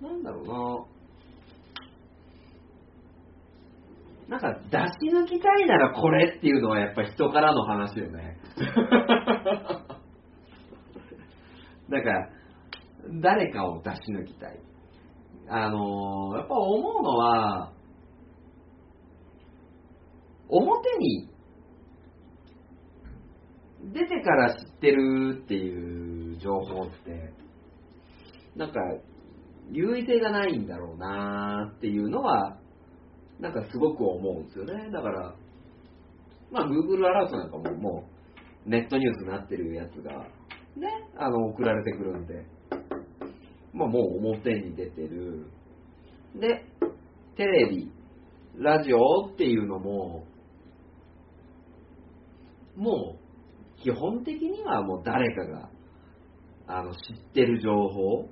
[0.00, 0.86] なんだろうな、
[4.30, 8.38] なんか出し抜きたいならこれっていうのはやっぱ人からの話よね。
[11.90, 12.30] だから、
[13.20, 14.60] 誰かを出し抜きたい。
[15.48, 17.72] あのーやっぱ思うのは、
[20.48, 21.28] 表に
[23.92, 27.32] 出てから知ってるっていう情報って、
[28.54, 28.78] なんか
[29.72, 32.59] 優位性がないんだろうなっていうのは、
[33.40, 34.90] なんかすごく思うんですよね。
[34.90, 35.34] だから、
[36.50, 38.04] まあ Google アラートなんかもも
[38.66, 40.12] うネットニュースになってるやつが、
[40.76, 42.46] ね、あの、送られてくるんで、
[43.72, 45.46] まあもう表に出てる。
[46.34, 46.64] で、
[47.36, 47.90] テレビ、
[48.58, 50.24] ラジオっていうのも、
[52.76, 53.16] も
[53.78, 55.70] う基本的にはもう誰かが
[56.66, 58.28] あの知ってる情報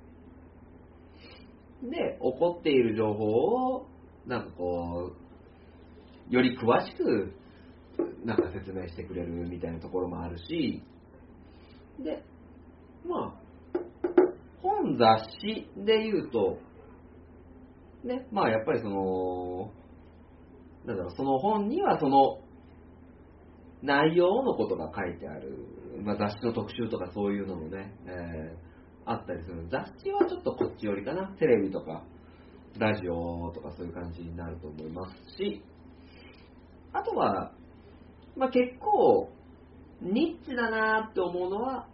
[1.83, 3.88] で起こっている情報を
[4.29, 5.13] なんかこ
[6.31, 7.35] うより詳しく
[8.25, 10.83] なんか説明してくれるみたいなところもあるし
[11.99, 12.23] で
[13.07, 13.79] まあ
[14.63, 16.59] 本雑誌で言うと
[18.05, 19.73] ねまあやっぱりその
[20.85, 22.39] なんだろうその本にはその
[23.83, 25.55] 内容のことが書いてある、
[26.03, 28.69] まあ、雑誌の特集とかそういうのもね、えー
[29.09, 29.67] あったりする。
[29.71, 31.29] 雑誌はちょっとこっち寄りかな。
[31.39, 32.05] テレビとか
[32.77, 35.63] ラジオとかそういう感じになると思いますし
[36.93, 37.53] あとは、
[38.37, 39.31] まあ、結構
[40.01, 41.89] ニッチだなって思うのは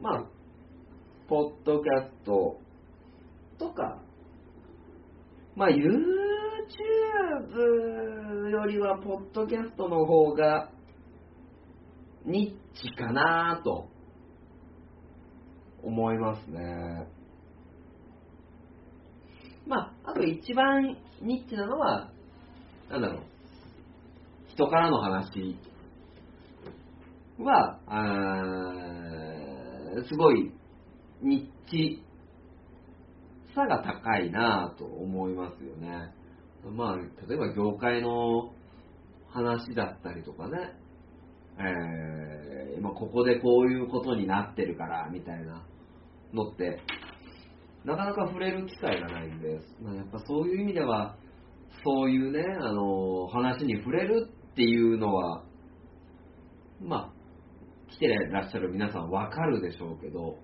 [0.00, 0.24] まあ
[1.28, 2.58] ポッドキャスト
[3.58, 4.00] とか
[5.54, 5.80] まあ YouTube
[8.48, 10.70] よりはポッドキャストの方が
[12.24, 13.88] ニッチかなと
[15.82, 17.06] 思いますね。
[19.70, 22.10] まあ、あと一番ニッチなのは、
[22.90, 23.22] なんだろう、
[24.48, 25.56] 人からの話
[27.38, 27.78] は、
[30.08, 30.52] すごい
[31.22, 32.02] ニッチ
[33.54, 36.12] さが高いなと思いますよね。
[36.68, 36.96] まあ、
[37.28, 38.50] 例えば業界の
[39.28, 40.58] 話だったりとかね、
[41.58, 42.40] えー
[42.76, 45.62] 今ここでこういうことになってるからみたいな
[46.32, 46.80] のって
[47.84, 51.16] なかなか触れる機会がないんで、まあ、やっぱそういう意味では
[51.84, 55.44] そういうねあの話に触れるっていうのは
[56.82, 57.12] まあ
[57.90, 60.38] 来てらっしゃる皆さんわかるでしょうけど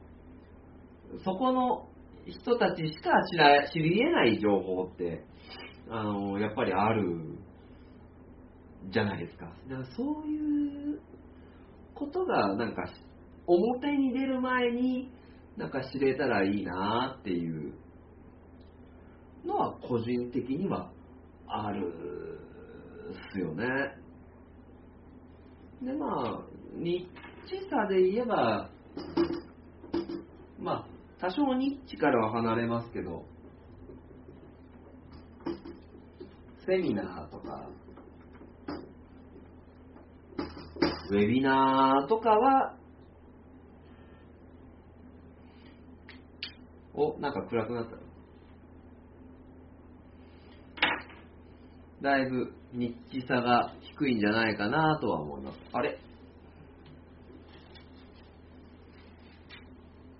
[1.25, 1.89] そこの
[2.27, 5.25] 人たちしか知ら知り得ない情報って
[5.89, 7.39] あのやっぱりある
[8.91, 9.47] じゃないですか。
[9.69, 11.01] だからそういう
[11.95, 12.85] ことがなんか
[13.47, 15.11] 表に出る前に
[15.57, 17.73] なんか知れたらいいなっていう
[19.45, 20.91] のは個人的には
[21.47, 22.39] ある
[23.11, 23.65] っすよね。
[25.83, 26.43] でまあ
[26.75, 28.71] ニッチさで言えば
[30.59, 30.87] まあ
[31.21, 33.25] 多少ニッチからは離れますけど
[36.67, 37.69] セミナーとか
[41.09, 42.75] ウェビナーとかは、
[46.97, 47.97] お、なんか暗くなった。
[52.03, 55.59] だいぶニッチさが低いんじゃないかなとは思います。
[55.73, 55.99] あれ？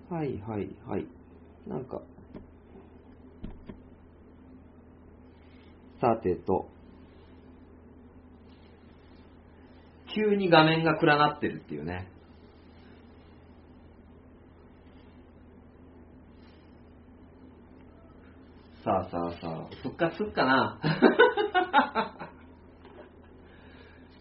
[0.09, 1.07] はいはいはい。
[1.67, 2.01] なんか、
[5.99, 6.69] さてと、
[10.15, 12.07] 急に画面が暗なってるっていうね。
[18.87, 19.37] さあさあさ
[19.69, 20.79] あ、復活すっかな。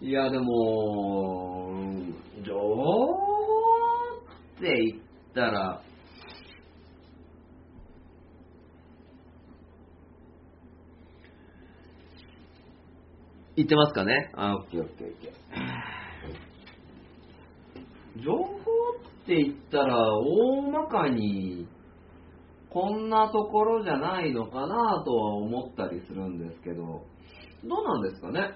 [0.02, 1.72] いや、でも、
[2.44, 3.04] 情報
[4.56, 5.02] って言っ
[5.32, 5.80] たら、
[13.54, 14.32] 言ってますかね？
[14.34, 15.32] あ、オッケーオッケーオッケー。
[18.20, 21.68] 情報って言ったら、大まかに、
[22.70, 27.06] こんなところじゃないのかなとは思ったりするんですけど、
[27.64, 28.50] どうなんですかね？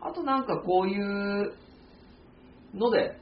[0.00, 1.52] あとなんかこういう
[2.74, 3.18] ので、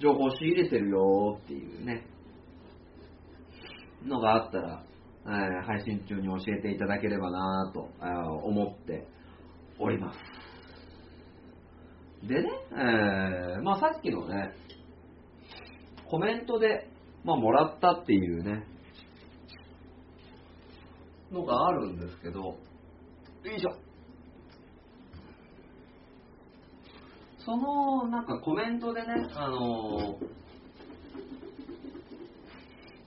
[0.00, 2.06] 情報仕入れてるよっていうね、
[4.04, 4.84] のがあったら、
[5.26, 9.06] えー配信中に教えていただければなとえー思って
[9.78, 10.18] おります。
[12.28, 14.52] でね、えーまあさっきのね、
[16.10, 16.88] コメントで、
[17.24, 18.64] まあ、もらったっていうね、
[21.32, 22.56] のがあるんですけど、よ
[23.44, 23.76] いしょ。
[27.38, 30.34] その、なんかコメントでね、あのー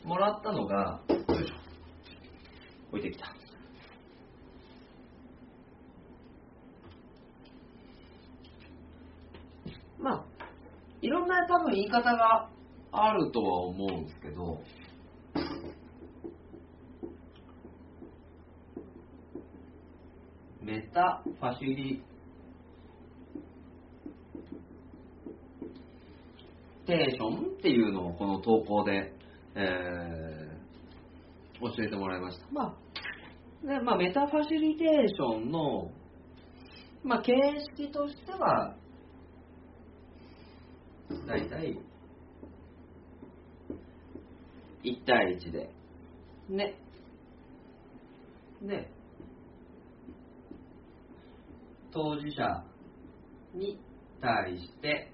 [0.08, 1.56] もらったのが、よいしょ。
[2.92, 3.26] 置いてきた。
[10.00, 10.26] まあ、
[11.02, 12.50] いろんな多分言い方が
[13.00, 14.62] あるとは思うんですけど、
[20.62, 22.04] メタファシリ
[26.86, 29.14] テーションっていうのをこの投稿で、
[29.56, 30.48] えー
[31.60, 32.46] 教えてもらいました。
[32.52, 32.76] ま
[33.64, 35.90] あ、ねまあ、メタファシリテーションの、
[37.04, 37.34] まあ、形
[37.76, 38.76] 式としては、
[41.26, 41.80] 大体、
[44.84, 45.70] 1対1で、
[46.50, 46.76] ね。
[48.62, 48.90] で、
[51.92, 52.64] 当事者
[53.54, 53.80] に
[54.22, 55.12] 対して、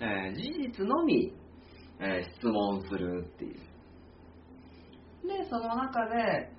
[0.00, 0.42] えー事
[0.80, 1.32] 実のみ、
[2.00, 3.60] えー質問するっていう。
[5.28, 6.50] で、その中で、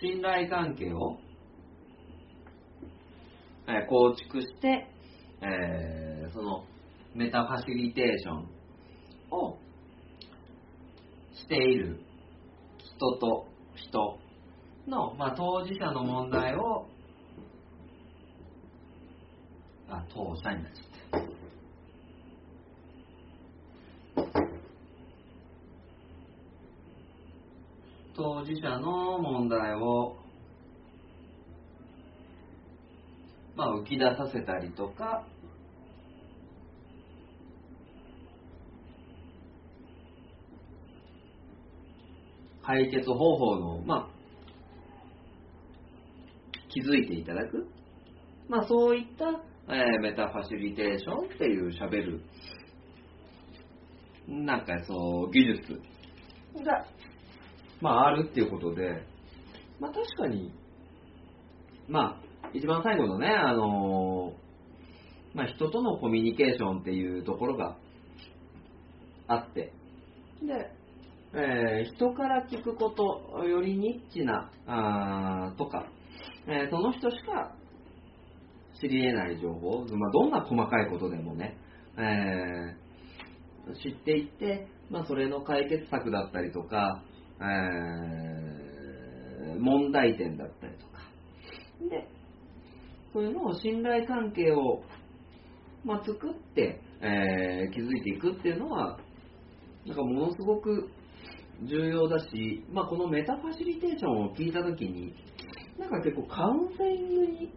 [0.00, 1.18] 信頼関係を、
[3.68, 4.86] え構築して、
[5.40, 6.64] えーその
[7.14, 8.48] メタファシリテーション
[9.30, 9.56] を
[11.32, 12.00] している
[12.78, 13.46] 人と
[13.76, 14.18] 人
[14.88, 16.88] の、まあ、当事者の問題を
[19.88, 21.34] あ当者になっちゃった
[28.16, 30.16] 当事者の問題を、
[33.56, 35.26] まあ、浮き出させたりとか、
[42.64, 44.14] 解決方法の、まあ、
[46.68, 47.68] 気づいていただく、
[48.48, 49.26] まあ、そういった、
[49.72, 52.22] えーメタファシリテーションっていう喋る、
[54.26, 55.80] なんかそう、技術。
[56.64, 56.86] が、
[57.80, 59.06] まあ、あるっていうことで、
[59.78, 60.52] まあ、確かに、
[61.88, 62.23] まあ、
[62.54, 67.76] 一番最後のね、あのーまあ、人とのコミュニケーションっていうところが
[69.26, 69.72] あって、
[70.40, 70.70] で、
[71.34, 75.86] えー人から聞くことよりニッチなあーとか、
[76.46, 77.56] えーその人しか
[78.80, 81.56] 知り得ない情報、まあ、どんな細かいことでもね、
[81.98, 87.02] えー知っていって、まあ、それの解決策だったりとか、
[87.40, 88.64] えー
[89.58, 90.98] 問題点だったりとか、
[91.88, 92.08] で、
[93.14, 94.82] そういうのを信頼関係を、
[95.84, 98.98] まあ、作って、えー気づいていくっていうのは、
[99.86, 100.90] なんかものすごく
[101.62, 105.14] 重要だし、まあ、このメタファシリテーションを聞いたときに、
[105.78, 107.52] なんか結構カウンセリングに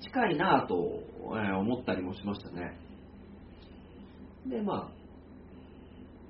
[0.00, 2.78] 近いなぁと、思ったりもしましたね。
[4.46, 4.92] で、まあ、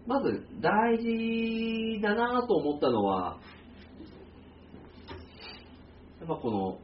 [0.06, 3.38] まず大事だなぁと思ったのは、
[6.20, 6.83] やっぱこの、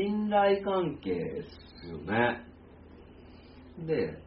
[0.00, 1.42] 信頼関係で
[1.82, 2.42] すよね。
[3.86, 4.18] で、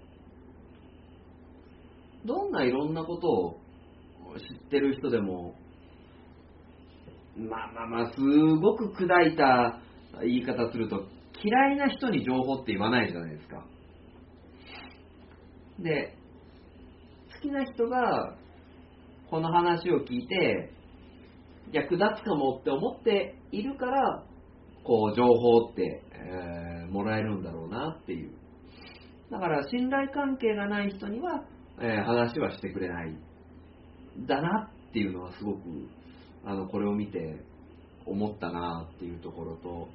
[2.26, 3.59] どんないろんなことを
[4.38, 5.55] 知ってる人でも、
[7.36, 9.80] まあまあまあ、すごく砕いた
[10.21, 11.07] 言い方すると、
[11.43, 13.65] 嫌いな人に情報って言わないじゃないですか。
[15.80, 16.15] で、
[17.36, 18.36] 好きな人が
[19.32, 20.71] この話を聞いて、
[21.71, 24.24] 役立つかもって思っているから、
[24.84, 28.31] こう、情報って、えーもらえるんだろうなっていう。
[29.31, 31.43] だから、信頼関係がない人には、
[31.79, 33.17] えー話はしてくれない。
[34.27, 35.59] だなっていうのはすごく、
[36.45, 37.43] あの、これを見て
[38.05, 39.88] 思ったなっていうところと、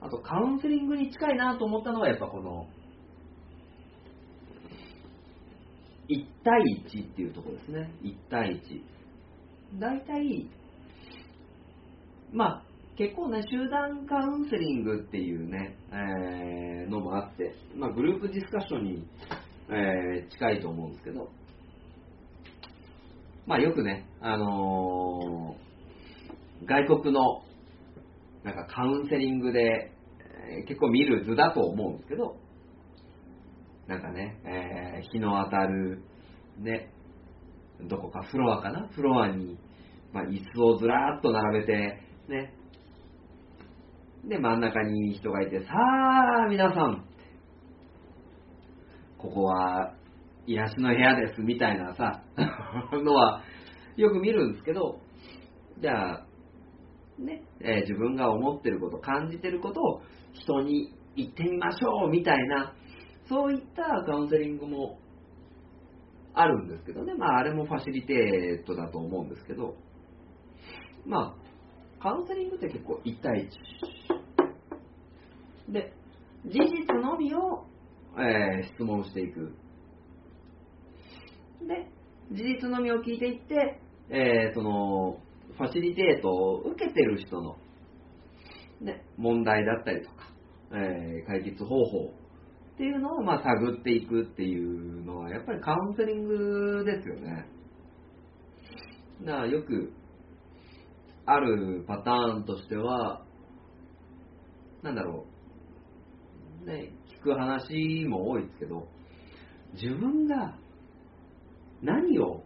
[0.00, 2.68] あと、カウンセリングに近いなと思ったのは、やっぱこの、
[6.08, 7.90] 1対1っていうところですね。
[8.02, 9.80] 1対1。
[9.80, 10.50] 大体、
[12.32, 19.08] まあ、結構ね、集団カウンセリングっていうね、えーのもあって、まあ、グループディスカッションに、
[19.68, 21.28] えー近いと思うんですけど、
[23.46, 27.42] まあ、よくね、あのー外国の、
[28.44, 29.90] なんかカウンセリングで、
[30.58, 32.36] えー結構見る図だと思うんですけど、
[33.88, 36.00] なんかね、えー日の当たる、
[36.58, 36.90] ね、
[37.88, 38.86] どこかフロアかな？
[38.94, 39.58] フロアに、
[40.12, 42.54] まあ、椅子をずらーっと並べて、ね、
[44.28, 45.66] で、真ん中に人がいて、さ
[46.46, 47.04] あ、皆さん、
[49.18, 49.94] ここは
[50.46, 52.22] 癒しの部屋です、みたいなさ、
[52.92, 53.42] のは
[53.96, 55.00] よく見るんですけど、
[55.80, 56.26] じゃあ、
[57.18, 60.02] ね、えー自分が思ってること、感じてることを
[60.32, 62.74] 人に言ってみましょう、みたいな、
[63.28, 64.98] そういったカウンセリングも
[66.32, 69.74] あるんですけどね、まあ、あれもファシリテートだと思うんですけど、
[71.06, 74.03] まあ、カウンセリングって結構1対1。
[75.68, 75.92] で、
[76.44, 77.64] 事実のみを、
[78.18, 79.56] えー質問していく。
[81.66, 81.88] で、
[82.32, 85.18] 事実のみを聞いていって、えーその、
[85.56, 87.56] ファシリテートを受けてる人の、
[88.80, 90.28] ね、問題だったりとか、
[90.72, 92.14] えー解決方法
[92.74, 97.46] っていうのをまあ探っていくっていうのはやっぱりカウンセリングですよね。
[99.22, 99.92] だからよく
[101.24, 103.24] あるパターンとしては、
[104.82, 105.33] なんだろう、
[106.64, 108.88] ね、聞く話も多いですけど、
[109.74, 110.56] 自分が
[111.82, 112.42] 何を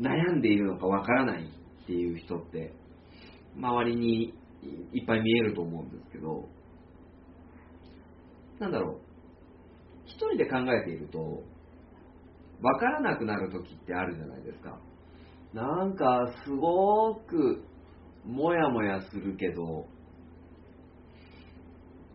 [0.00, 2.72] 悩んでいるのかわからないっていう人って、
[3.56, 4.34] 周りに
[4.92, 6.48] いっぱい見えると思うんですけど、
[8.58, 9.00] なんだろう、
[10.06, 11.42] 一人で考えていると、
[12.62, 14.78] わからなくなる時ってあるじゃないですか。
[15.52, 17.64] なんか、すごく、
[18.24, 19.86] もやもやするけど、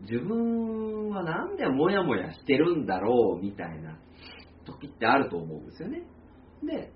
[0.02, 3.98] 自分はなんでもやもやしてるんだろうみたいな
[4.64, 6.02] 時ってあると思うんですよね。
[6.62, 6.92] で、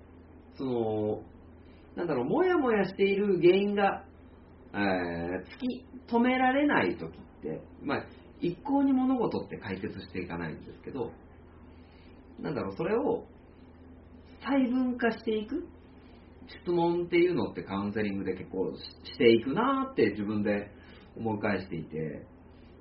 [0.57, 1.23] その、
[1.95, 4.05] なんだろう、もやもやしている原因が、
[4.73, 8.05] えー突き止められない時って、まあ、
[8.39, 11.11] 一向に物事って解決していかないんですけど、
[12.39, 13.25] なんだろう、それを
[14.41, 15.67] 細分化していく
[16.63, 20.71] 質問っていうのってカウンセリングで結構ししていくなーって自分で
[21.15, 22.25] 思い返していて、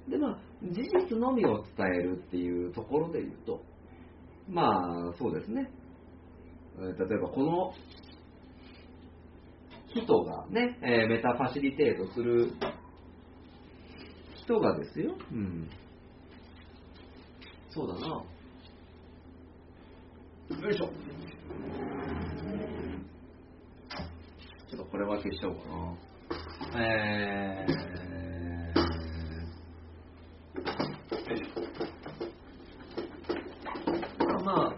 [0.09, 3.63] で、まあ、事実のみを伝えるっていうところで言うと、
[4.49, 5.71] まあ、そうですね。
[6.79, 7.75] え例えば、この
[9.95, 12.53] 人がね、えメタファシリテートする
[14.37, 15.15] 人がですよ。
[15.31, 15.69] うん。
[17.71, 18.09] そうだな。
[20.61, 20.91] よいしょ。
[24.71, 26.83] ちょっとこれは消しちゃおうかな。
[26.83, 27.93] えー、よいしょ。
[34.45, 34.75] まあ、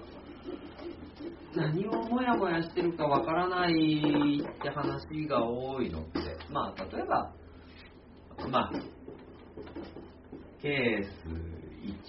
[1.55, 7.33] 何をもやもやしてるかわからないって話が多いのって、まあ、例えば、
[8.51, 8.73] まあ、
[10.61, 11.09] ケース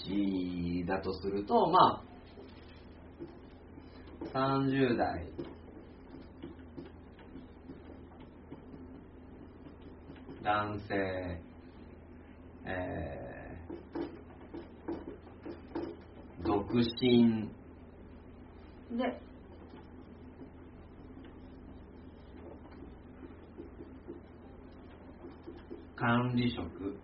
[0.06, 2.04] 1だとすると、ま
[4.34, 5.28] あ、30代、
[10.44, 11.42] 男性、
[12.66, 13.25] えー、
[16.46, 17.50] 独身
[18.98, 19.20] で、
[25.96, 26.98] 管理職、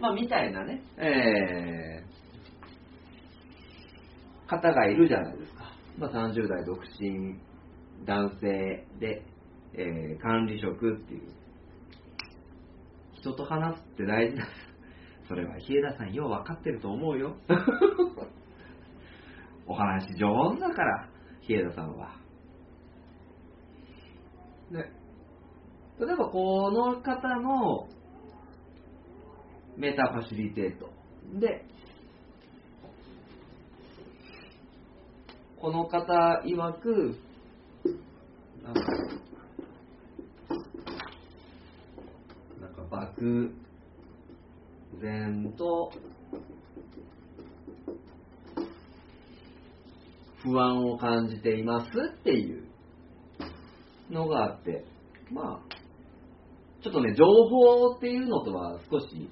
[0.00, 5.72] まあ、みたいなね、えー、方がいるじゃないですか。
[5.96, 7.38] まあ、30代独身
[8.04, 9.22] 男性で、
[9.74, 11.20] えー管理職っていう。
[13.20, 14.46] 人と話すって大事だ。
[15.28, 17.36] それは、日枝さんよう分かってると思うよ。
[19.66, 21.10] お話上手だから、
[21.42, 22.16] 日枝さんは。
[24.72, 24.84] で、例
[26.12, 27.88] えばこの方の
[29.76, 30.90] メタファシリテート
[31.38, 31.66] で、
[35.60, 37.18] この方曰く、
[38.62, 38.80] なんか、
[42.60, 43.54] なんか漠
[45.00, 45.92] 然と
[50.42, 51.88] 不安を感じています
[52.20, 52.64] っていう
[54.10, 54.84] のがあって、
[55.30, 55.74] まあ、
[56.82, 59.30] ちょっとね、情報っていうのとは少し、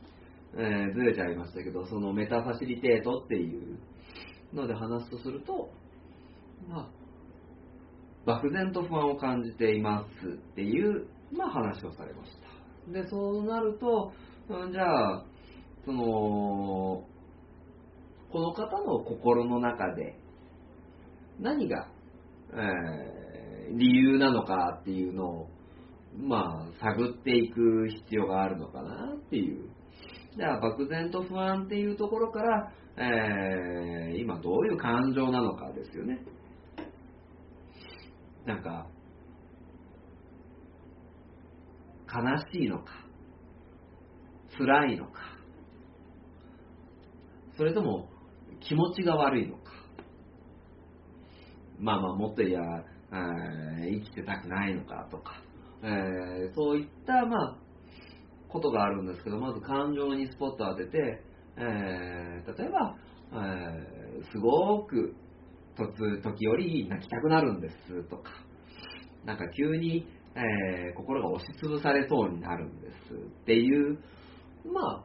[0.59, 3.79] えーずれちゃいましたけど、そのメタファシリテートっていう
[4.53, 5.71] ので話すとすると、
[6.69, 6.89] まあ、
[8.25, 12.33] 漠然と不安を感じていますっていう、まあ、話をされまし
[12.87, 12.93] た。
[12.93, 14.13] で、そうなると、
[14.49, 15.25] うんじゃあ、
[15.87, 17.07] その、
[18.31, 20.19] この方の心の中で
[21.41, 21.89] 何が、
[22.53, 23.27] えー
[23.69, 25.49] 理由なのかっていうのを、
[26.17, 29.69] まあ、探っていく必要があるのかなっていう。
[30.37, 36.21] じゃあ、漠然と不安っていうところから、えー今どういう感情なのかですよね。
[38.47, 38.87] なんか、
[42.07, 42.93] 悲しいのか、
[44.57, 45.36] 辛いのか、
[47.57, 48.09] それとも
[48.61, 49.73] 気持ちが悪いのか、
[51.79, 55.43] まあまあもっと言えば、生きてたくないのかとか、
[55.83, 57.59] えー、そういったまあ
[58.49, 61.23] ことがあるんですけど、まず感情にスポットを当てて、
[61.57, 62.97] えー、例えば、
[63.33, 65.15] えー、すごく
[65.77, 68.31] 時折泣きたくなるんですとか、
[69.25, 73.99] なんか急に、えー、心が押しつぶされそうになるんですっていう、
[74.73, 75.05] ま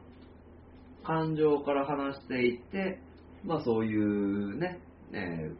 [1.04, 3.00] 感情から話していって、
[3.44, 4.80] まあそういうね、
[5.12, 5.56] えー、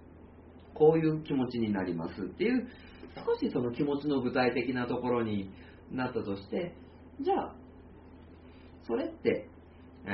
[0.74, 2.68] こういう気持ちになりますっていう、
[3.14, 5.50] 少しその気持ちの具体的なところに
[5.90, 6.74] なったとして、
[7.20, 7.54] じゃあ、
[8.86, 9.48] それって、
[10.06, 10.08] え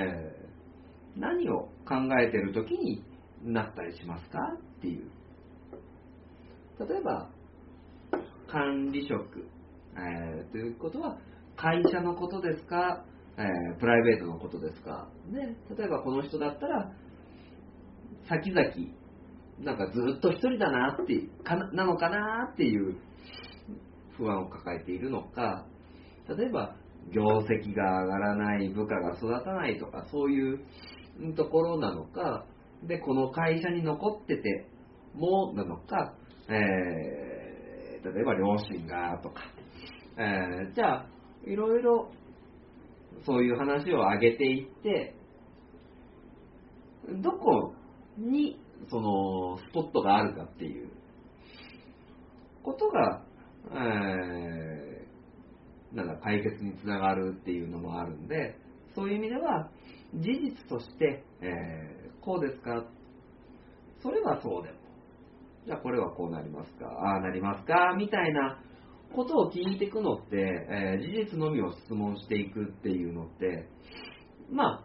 [1.17, 3.03] ー、何を考えてる時に
[3.45, 4.39] なったりしますか？
[4.79, 5.05] っていう。
[6.81, 7.31] 例えば、
[8.51, 9.47] 管理職、
[9.97, 11.19] えー、ということは、
[11.57, 13.05] 会社のことですか、
[13.39, 16.91] えー、プライベートのことですか、ね、例えばこの人だったら、
[18.29, 18.69] 先々、
[19.61, 22.97] なんかずっと一人だなって、かなのかなっていう
[24.17, 25.67] 不安を抱えているのか、
[26.29, 26.75] 例えば、
[27.13, 30.61] 業績が上がらない、部下が育たないとか、そういう
[31.37, 32.45] ところなのか、
[32.83, 34.67] で、この会社に残ってて
[35.15, 36.15] もなのか、
[36.49, 39.43] えー、例えば両親がとか、
[40.17, 41.07] えー、じゃあ、
[41.47, 42.11] いろいろ
[43.25, 45.15] そういう話を上げていって、
[47.23, 47.73] どこ
[48.19, 48.61] に
[48.91, 50.89] そのスポットがあるかっていう。
[52.63, 53.23] ことが、
[53.71, 58.59] えー、なんだ解決につながるっていうのもあるんで、
[58.95, 59.71] そういう意味では、
[60.15, 62.85] 事実として、えー、こうですか？
[64.03, 64.77] それはそうでも。
[65.67, 66.87] じゃあこれはこうなりますか？
[66.87, 67.95] ああなりますか？
[67.97, 68.59] みたいな
[69.15, 73.69] ことを聞いていくのって、えー、事実のみを質問していくっていうのって、
[74.51, 74.85] ま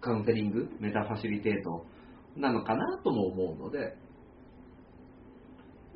[0.00, 1.86] カウンセリング、メタファシリテート
[2.36, 3.96] なのかなとも思うので、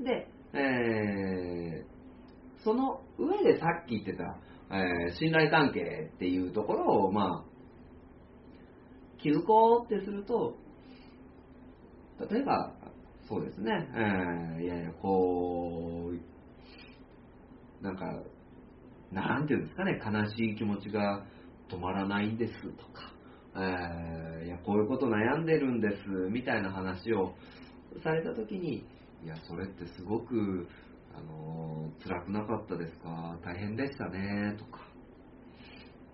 [0.01, 4.39] で、えー、その上でさっき言ってた、
[4.75, 7.51] えー、信頼関係っていうところを、まあ、
[9.23, 10.57] 気づこうってすると、
[12.31, 12.73] 例えば、
[13.29, 16.30] そうですね、えー、いやいや、こう、
[17.83, 18.23] なんか、
[19.13, 21.25] なんていうんですかね、悲しい気持ちが
[21.69, 23.13] 止まらないんですとか、
[23.57, 27.35] えー、いや、こういうこと悩んでるんです、みたいな話を
[28.03, 28.85] されたときに、
[29.25, 30.69] いや、それってすごく、
[31.15, 33.37] あのー、辛くなかったですか？
[33.45, 34.81] 大変でしたね、とか、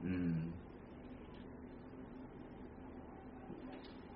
[0.03, 0.53] うん、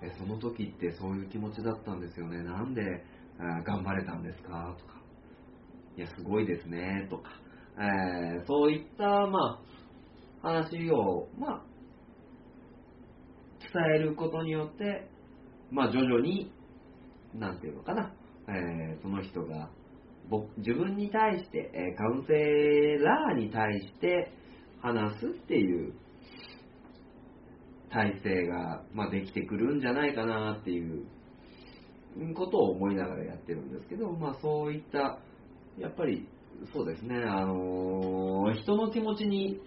[0.02, 2.42] えその時ってそういう気持ちだったんですよね。
[2.42, 3.04] なんで
[3.38, 4.74] あ頑張れたんですか？
[4.78, 4.99] とか。
[5.96, 7.06] いや、すごいですね。
[7.10, 7.30] とか。
[7.78, 9.60] えー、そういった、ま
[10.42, 11.62] あ、話を、まあ、
[13.72, 15.08] 伝えることによって、
[15.70, 16.52] まあ、徐々に、
[17.34, 18.12] なんていうのかな、
[18.48, 19.70] えー、その人が、
[20.28, 24.32] 僕、自分に対して、えカウンセラーに対して
[24.80, 25.94] 話すっていう
[27.90, 31.04] 体制が、まあ、できてくるんじゃないかなっていう
[32.34, 35.18] ことを思いながらやってるんですけど、まあ、そういった、
[35.80, 36.28] やっぱり
[36.74, 39.58] そうですね、あのー、人の気持ちに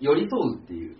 [0.00, 0.96] 寄り添うっていう。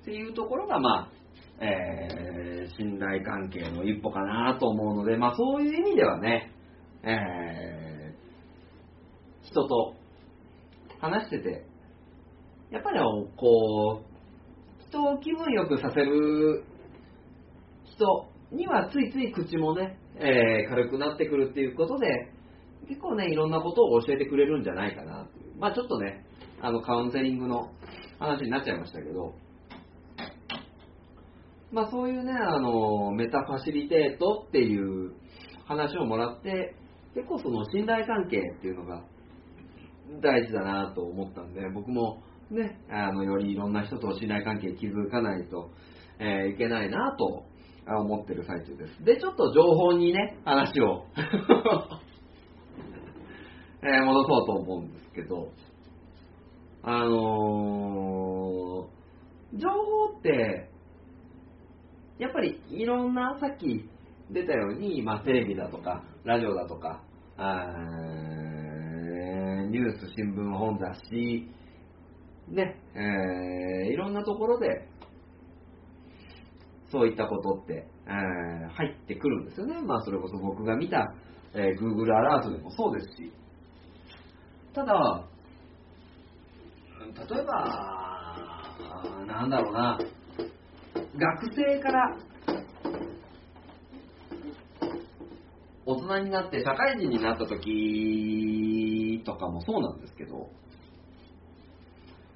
[0.00, 1.10] っていうところが、ま
[1.60, 6.50] あ、えー、信頼関係の一歩かなと思うので、まあそういう意味ではね、
[7.02, 7.97] えー、
[9.50, 9.94] 人と
[11.00, 11.64] 話してて、
[12.70, 12.98] やっぱり
[13.36, 16.64] こう、人を気分よくさせる
[17.84, 22.08] 人にはついつい口もね、えー、軽くなってくるっていうことで、
[22.88, 25.58] 結構ね、いろんなことを教えてくれるんじゃないかなっていう。
[25.58, 26.24] まあちょっとね、
[26.60, 27.70] あのカウンセリングの
[28.18, 29.34] 話になっちゃいましたけど、
[31.70, 35.12] まあ、そういうね、あの、メタファシリテートっていう
[35.66, 36.74] 話をもらって、
[37.14, 39.02] 結構その信頼関係っていうのが
[40.20, 45.70] 大事だなと思ったんで、僕もね、あの、よりいろんな人と信頼関係築かないと、
[46.18, 47.44] えー、いけないなと
[47.86, 49.04] 思ってる最中です。
[49.04, 51.04] で、ちょっと情報にね、話を
[53.82, 55.52] え、戻そうと思うんですけど、
[56.82, 60.70] あのー、情報って、
[62.18, 63.88] やっぱりいろんな、さっき
[64.30, 67.02] 出たように、まあ、テレビだとか、ラジオだとか、
[69.70, 71.48] ニュース、新聞、本雑誌、
[72.48, 74.88] ね、えー、いろんなところで
[76.90, 79.80] そういったことって、えー、入ってくるんですよね。
[79.82, 81.14] まあそれこそ僕が見た、
[81.54, 83.32] えー、Google アラートでもそうですし。
[84.74, 85.24] ただ、
[87.28, 89.98] 例えば、なんだろうな、
[91.16, 92.16] 学生から
[95.90, 100.50] 大人になって社会人になった時とかもそうなんですけど、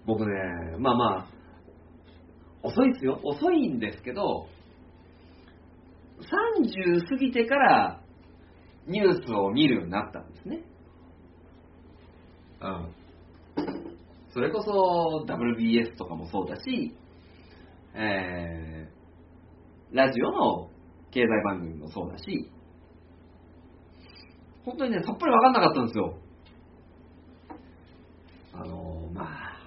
[0.07, 0.32] 僕ね、
[0.78, 1.26] まあまあ、
[2.62, 3.20] 遅いですよ。
[3.22, 4.46] 遅いんですけど、
[6.20, 8.00] 30過ぎてから
[8.86, 10.64] ニュースを見るようになったんですね。
[12.62, 12.94] うん。
[14.32, 16.96] それこそ WBS とかもそうだし、
[17.92, 20.70] えー、ラジオの
[21.11, 22.50] 経済番組もそうだし、
[24.65, 26.19] 本当にね、さっぱりわかんなかったんですよ。
[28.55, 29.59] あのー、まあ、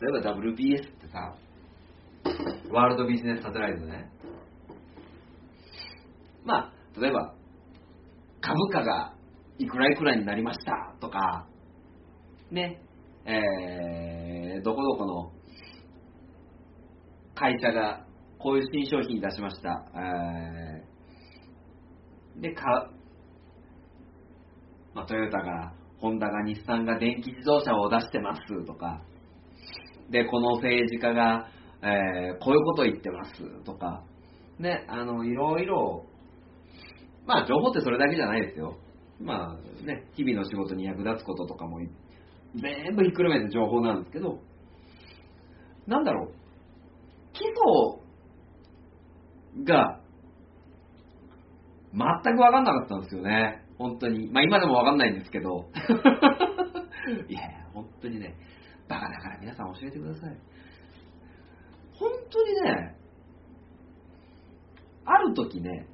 [0.00, 1.34] 例えば WBS ってさ、
[2.70, 4.10] ワールドビジネスサテライトね。
[6.44, 7.34] まあ、例えば、
[8.40, 9.14] 株価が
[9.58, 11.46] いくらいくらになりましたとか、
[12.50, 12.80] ね、
[13.26, 15.32] えー、どこどこの
[17.34, 18.06] 会社が
[18.38, 19.84] こういう新商品出しました。
[19.94, 22.90] えー、で、か、
[24.98, 29.00] まあ、トヨタが、ホンダが、日産が電気自動車を出してますとか、
[30.10, 31.46] で、この政治家が、
[31.82, 33.30] えー、こういうこと言ってます
[33.64, 34.02] とか、
[34.58, 36.04] ね、あの、いろいろ、
[37.26, 38.76] まあ、情報ってそれだけじゃないですよ。
[39.20, 41.78] まあ、ね、日々の仕事に役立つこととかも
[42.56, 44.40] 全部ひっくるめて情報なんですけど、
[45.86, 46.32] なんだろう、
[47.34, 47.54] 基礎
[49.64, 50.00] が
[51.92, 53.67] 全く分かんなかったんですよね。
[53.78, 54.30] 本当に。
[54.30, 55.70] まあ今でも分かんないんですけど。
[57.28, 58.34] いやいや、本当にね、
[58.88, 60.36] バカだから皆さん教えてください。
[61.94, 62.96] 本当にね、
[65.04, 65.86] ある時ね、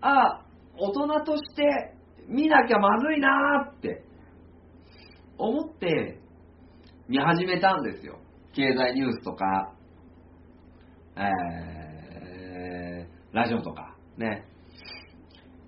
[0.00, 0.44] あ、
[0.76, 1.94] 大人として
[2.28, 4.04] 見なきゃまずいなーって
[5.38, 6.18] 思って
[7.08, 8.18] 見始めたんですよ。
[8.54, 9.74] 経済ニュースとか、
[11.16, 14.44] えー、ラジオとか、ね。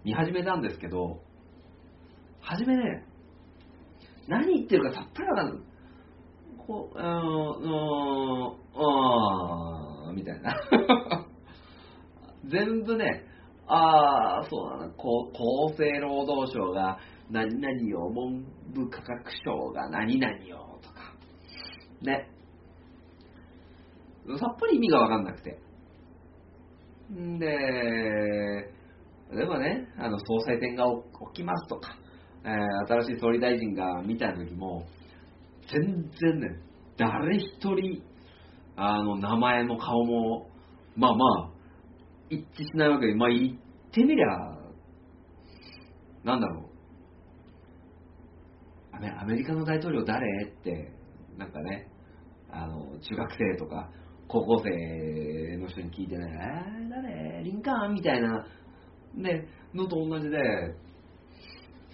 [0.05, 1.21] 見始めたんですけど、
[2.47, 3.05] 初めね、
[4.29, 5.59] 何言ってるかさっぱりわかんない。
[6.65, 7.07] こう、うん、
[10.09, 10.55] うん、みたいな。
[12.47, 13.25] 全部ね、
[13.67, 14.95] ああ、そうだな、厚
[15.77, 16.99] 生労働省が
[17.31, 21.17] 何々を、文部科学省が何々をとか、
[22.03, 22.29] ね。
[24.39, 25.59] さっぱり意味がわかんなくて。
[27.13, 30.85] んで、例えばね、あの、総裁選が
[31.33, 31.97] 起きますとか、
[32.47, 34.87] えー、新しい総理大臣が見た時も、
[35.69, 36.61] 全然ね、
[36.97, 38.03] 誰一人、
[38.77, 40.49] あの、名前も顔も、
[40.95, 41.51] まあまあ、
[42.31, 44.29] 一致しないわけで、まあ言ってみりゃ、
[46.23, 46.67] なんだろう、
[48.97, 50.93] アメリカの大統領誰って、
[51.37, 51.89] なんかね、
[52.49, 53.91] あの、中学生とか、
[54.29, 57.43] 高校生の人に聞いてね、えー、誰？
[57.45, 57.95] リンカーン？
[57.95, 58.47] みたいな、
[59.15, 60.39] ね、のと同じで、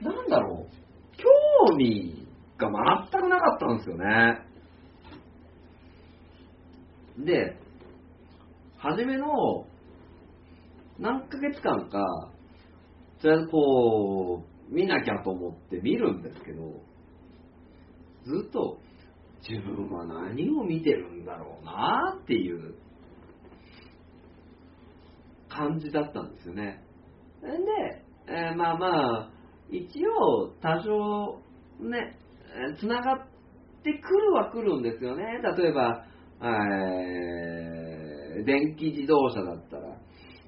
[0.03, 2.27] なんだろう、興味
[2.59, 2.69] が
[3.11, 4.53] 全くなかったんですよね。
[7.19, 7.57] で、
[8.79, 9.27] 初めの
[10.99, 12.31] 何ヶ月間か、
[13.21, 16.81] とりあえずこう、見なきゃと思って見るんですけど、
[18.25, 18.79] ずっと
[19.49, 22.75] 自分は何を見てるんだろうなっていう
[25.49, 26.83] 感じだったんですよね。
[27.43, 27.53] で、
[28.29, 28.87] えー、まあま
[29.27, 29.32] あ、
[29.73, 31.41] 一応多少
[31.81, 32.19] ね、
[32.79, 33.19] つながっ
[33.83, 35.41] てくるは来るんですよね。
[35.57, 36.05] 例えば、
[36.43, 39.97] えー、電気自動車だったら、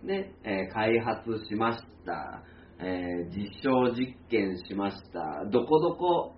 [0.02, 2.42] ね、えー、開発しました、
[2.78, 6.34] えー、実証実験しました、どこどこ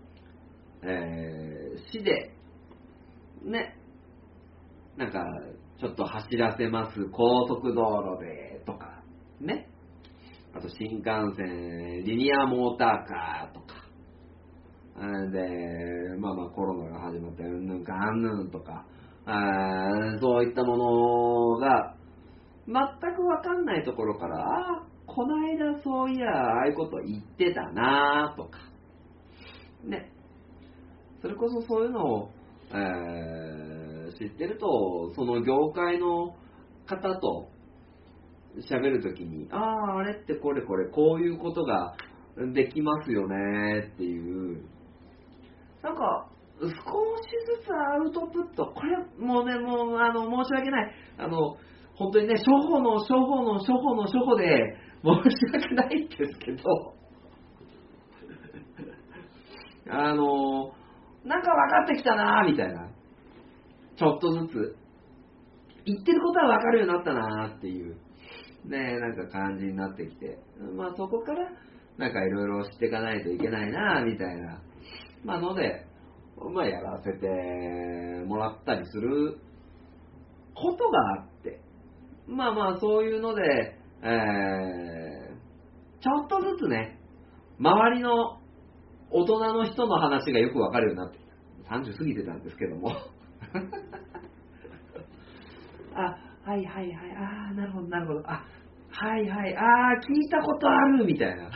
[0.82, 2.32] え、市で、
[3.42, 3.76] ね、
[4.96, 5.24] なんか、
[5.80, 9.02] ちょっと走らせます、高速道路で、とか、
[9.40, 9.68] ね。
[10.56, 11.04] あと新幹
[11.36, 13.76] 線、リニアモーターカーとか。
[15.30, 18.86] で、まあまあコロナが始まって、うんぬんかんぬんとか、
[20.18, 21.94] そういったものが、
[22.66, 22.74] 全
[23.14, 28.58] くわかんないところから、ああ、この間そういや、ああいうこと言ってたなとか、
[29.84, 30.10] ね。
[31.20, 32.30] それこそそういうのを、
[32.70, 36.34] えー、知ってると、その業界の
[36.86, 37.50] 方と
[38.60, 41.94] 喋るときに、ああ、あれってこれこれ、こういうことが
[42.54, 44.62] できますよねっていう、
[45.82, 46.28] なんか、
[46.58, 46.70] 少し
[47.60, 50.92] ずつアウトプット、これもうね、もう、あの、申し訳ない。
[51.18, 51.56] あの、
[51.94, 56.94] 本当にね、初歩の初歩の初歩の初歩で申し訳ないんですけど、
[59.94, 60.72] あの、
[61.24, 62.88] なんか分かってきたなみたいな。
[63.96, 64.76] ちょっとずつ。
[65.86, 67.96] 言ってることは分かるようになったなっていう、
[68.68, 70.38] ね、なんか感じになってきて。
[70.76, 71.50] まあそこから、
[71.98, 74.60] なんかいろいろ知っていかないといけないなみたいな。
[75.24, 75.86] まあので、
[76.52, 77.26] まあやらせて
[78.26, 79.38] もらったりする
[80.54, 81.60] ことがあって。
[82.26, 86.98] まあまあそういうので、えー、ちょっとずつね、
[87.58, 88.38] 周りの
[89.10, 91.26] 大人の人の話がよくわかるようになってきた。
[91.76, 92.90] 30過ぎてたんですけども。
[95.94, 96.16] あ、
[96.48, 98.44] はいはいはい、ああ、なるほどなるほど、あ、
[98.98, 99.64] はいはい、ああ、
[100.00, 101.50] 聞いたことあるみたいな。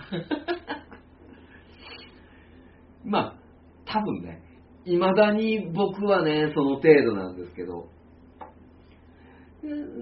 [3.03, 3.34] まあ、
[3.86, 4.43] 多分ね、
[4.84, 7.88] いまだに僕はね、その程度なんですけど、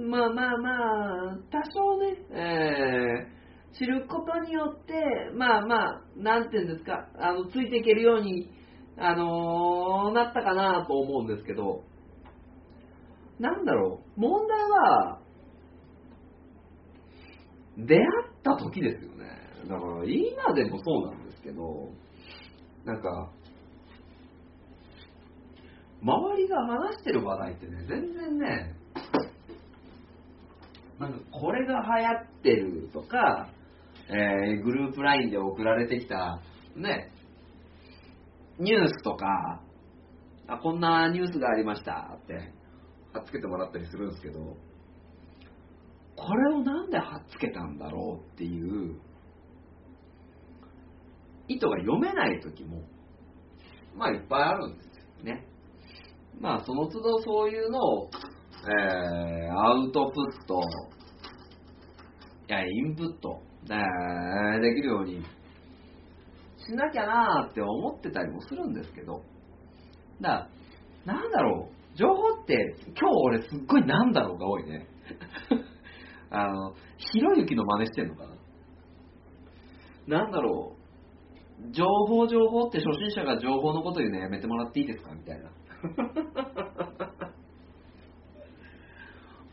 [0.09, 8.51] まあまあまあ、多少ね、えー、知ることによって、まあまあ、なんていうんですか、あの、ついていけるように、
[8.97, 11.85] あのー、なったかなと思うんですけど、
[13.39, 15.21] なんだろう、問題は、
[17.79, 18.05] 出会っ
[18.43, 19.27] た時ですよね。
[19.69, 21.91] だから今でもそうなんですけど、
[22.85, 23.31] なんか、
[26.03, 28.75] 周りが話してる話題ってね、全然ね、
[30.99, 33.49] なんかこれが流行ってるとか、
[34.09, 36.41] えー、グループ LINE で送られてきた、
[36.77, 37.13] ね、
[38.59, 39.63] ニュースとか、
[40.49, 42.53] あ、こんなニュースがありましたって、
[43.13, 44.57] 貼っつけてもらったりするんですけど、
[46.19, 48.99] これをなんで貼っつけたんだろうっていう
[51.47, 52.83] 意図が読めない時も、
[53.97, 54.87] まあいっぱいあるんです
[55.19, 55.47] よね。
[56.41, 58.11] まあその都度そういうのを、
[58.69, 60.61] えー、アウトプット、
[62.49, 65.23] いや、インプット、えー、できるように
[66.67, 69.23] しなきゃなーって思ってたりもするんですけど、
[70.21, 70.49] だか
[71.07, 74.87] ら、なんだろう、情報って、今日俺すっごいなんだろうが多いね。
[76.31, 78.25] あの、ひろゆきの真似してんのか
[80.07, 80.19] な？
[80.21, 80.77] なんだろ
[81.61, 85.13] う、情報情報って初心者が情報のこと言うのやめてもらっていいですか？
[85.15, 85.51] みたいな。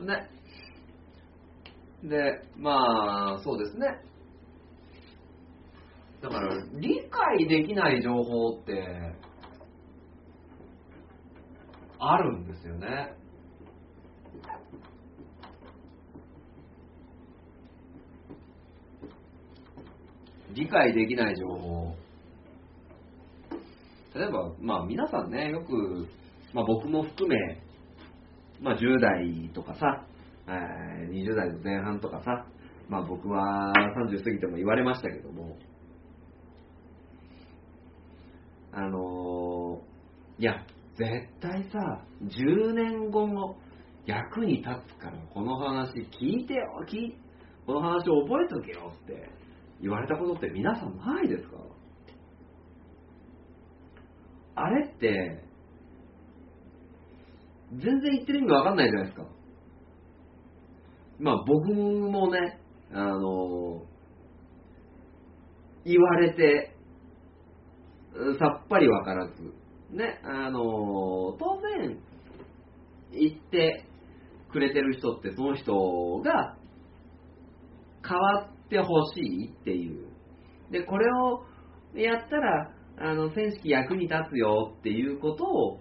[0.15, 0.29] ね。
[2.03, 3.87] で、まあ、そうですね。
[6.21, 9.15] だから、理解できない情報って、
[11.97, 13.13] あるんですよね。
[20.55, 21.93] 理解できない情報。
[24.15, 26.07] 例えば、まあ皆さんね、よく、
[26.53, 27.35] まあ僕も含め、
[28.61, 30.05] まあ10代とかさ、
[30.47, 32.45] えー、20代の前半とかさ、
[32.87, 33.73] まあ僕は
[34.09, 35.57] 30過ぎても言われましたけども、
[38.71, 40.65] あのー、いや、
[40.97, 41.09] 絶
[41.41, 43.57] 対さ、10年後も
[44.05, 47.13] 役に立つから、この話聞いてよ、聞
[47.65, 49.34] この話を覚えとけよって
[49.81, 51.57] 言われたことって皆さんないですか？
[54.55, 55.43] あれって、
[57.71, 59.27] 全然言ってる意味わかんないじゃないですか。
[61.19, 62.59] まあ僕もね、
[62.91, 63.83] あの、
[65.83, 66.75] 言われて、
[68.39, 69.33] さっぱりわからず、
[69.91, 71.99] ね、あの当然、
[73.11, 73.85] 言って
[74.51, 76.55] くれてる人ってその人が
[78.07, 80.07] 変わってほしいっていう。
[80.71, 81.45] で、これを
[81.95, 85.79] やったら、あの、戦士役に立つよっていうことを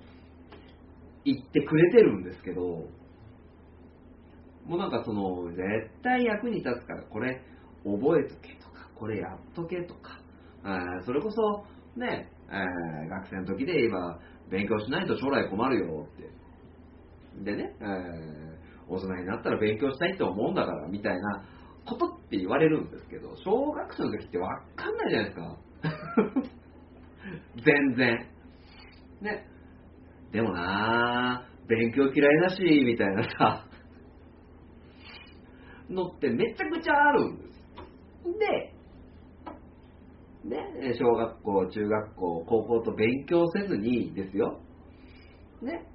[1.24, 2.62] 言ってくれてるんですけど、
[4.66, 5.61] もうなんかその、絶
[6.03, 7.41] 対役に立つから、これ
[7.85, 10.18] 覚えとけとか、これやっとけとか、
[10.62, 11.64] あそれこそ、
[11.99, 14.18] ね、え、学生の時で言えば、
[14.51, 17.51] 勉強しないと将来困るよって。
[17.51, 17.85] でね、え、
[18.89, 21.45] 大人になったら勉強したいって思うんだから、みたいな
[21.87, 25.59] ことって言われるんですけど、小学生の時ってわかんないじゃないですか。
[27.64, 28.26] 全然。
[29.20, 29.47] ね。
[30.32, 33.66] でもなぁ、勉強嫌いだし、みたいなさ、
[35.89, 37.55] のってめちゃくちゃあるんです。
[38.39, 38.74] で、
[40.45, 44.61] ね、小学校、中学校、高校と勉強せずにですよ。
[45.62, 45.87] ね。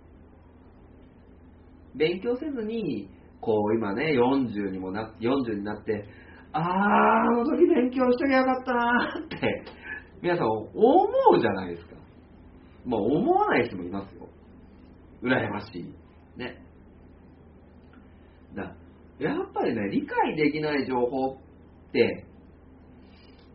[1.95, 3.09] 勉強せずに、
[3.41, 6.05] こう今ね、40にもな、40になって、
[6.51, 9.63] あー、あの時勉強しときゃよかったなーって、
[10.21, 10.67] 皆さん思
[11.33, 11.95] うじゃないですか。
[12.85, 14.27] まあ思わない人もいますよ。
[15.21, 15.83] 羨ましい。
[16.37, 16.61] ね。
[18.55, 18.75] だ
[19.19, 22.25] やっぱりね、理解できない情報って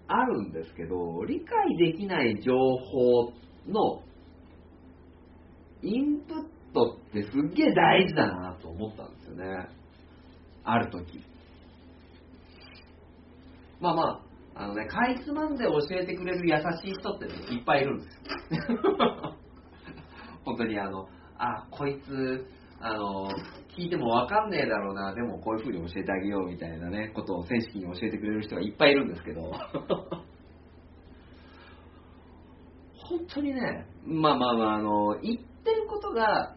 [0.06, 3.32] あるんですけど、理解できない情報
[3.66, 4.02] の
[5.82, 9.68] インプットってすっげえ大事だなと思ったんですよね。
[10.64, 11.22] ある時。
[13.80, 14.02] まあま
[14.56, 18.20] あ、あのね、かいつまんで教えてくれる優しい人って、ね、いっぱいいるんですよ。
[20.44, 21.08] 本当にあの、
[21.38, 22.46] あ、こいつ、
[22.80, 23.28] あの、
[23.76, 29.50] 聞いてもわかんねえだろうな、でもこういう風に教えてあげようみたいなね、ことを正式に教えてくれる人がいっぱいいるんですけど、
[32.96, 36.56] 本当にね、まあまあまあ、あの、言ってることが、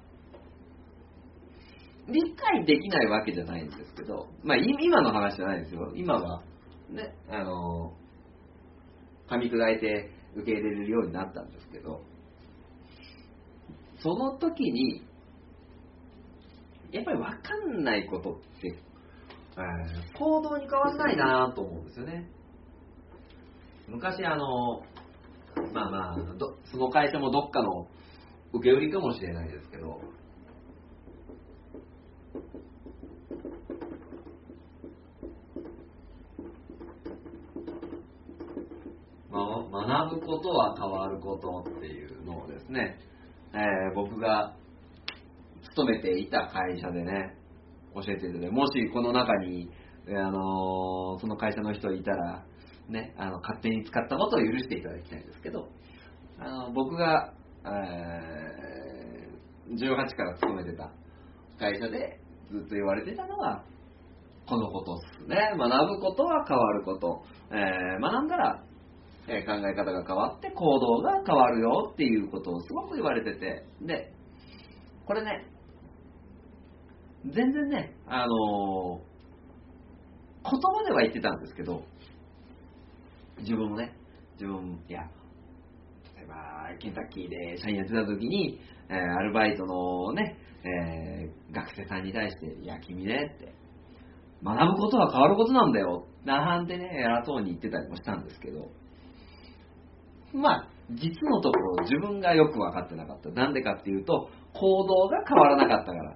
[2.07, 5.91] 理解できないわけじゃないんですけど、まあ今の話じゃないですよ。
[5.95, 6.41] 今は、
[6.89, 7.93] ね、あの、
[9.29, 12.01] 噛み砕いて受け入れるようになったんですけど、
[13.99, 15.03] その時に、
[16.91, 18.69] やっぱり分かんないことって、
[19.57, 22.29] え、行動に変わんないなと思うんですよね。
[23.87, 24.81] 昔あの、
[25.73, 26.17] まあまあ、
[26.71, 27.87] その会社もどっかの
[28.53, 29.99] 受け売りかもしれないですけど、
[39.26, 42.97] ま、学ぶことは変わることっていうのをですね、
[43.53, 44.55] えー、僕が
[45.63, 47.37] 勤めていた会社でね、
[47.93, 49.69] 教えていただいて、もしこの中に、
[50.09, 52.45] あのー、その会社の人いたら、
[52.89, 55.67] ね、あの勝手に使ったことを許していただきたいんですけど、
[56.39, 57.33] あの僕が、
[57.65, 60.91] えー、18から勤めてた
[61.59, 62.19] 会社で
[62.51, 63.63] ずっと言われてたのは、
[64.47, 65.35] このことっすね。
[65.57, 67.21] 学ぶことは変わること。
[67.51, 68.63] えー、学んだら、
[69.27, 73.65] え、考え方が変わって行動が変わるよっていうことをすごく言われてて。
[73.81, 74.13] で、
[75.05, 75.45] これね、
[77.25, 79.07] 全然ね、あのー、
[80.49, 81.83] 言葉では言ってたんですけど、
[83.39, 83.93] 自分もね、
[84.33, 85.01] 自分、いや、
[86.15, 86.35] 例えば、
[86.79, 88.59] ケンタッキーで社員やってた時に、
[88.89, 93.53] えー、アルバイトのね、えー、学生さんに対して、いや、君ねって、
[94.43, 98.69] 学ぶことは変わることなんだよ、なんてね、偉そうに言ってたりもしたんですけど、
[100.33, 103.29] まあ、実のところ自分がよく分かってなかった。
[103.29, 106.15] なんでかっていうと、行動が変わらなかったから。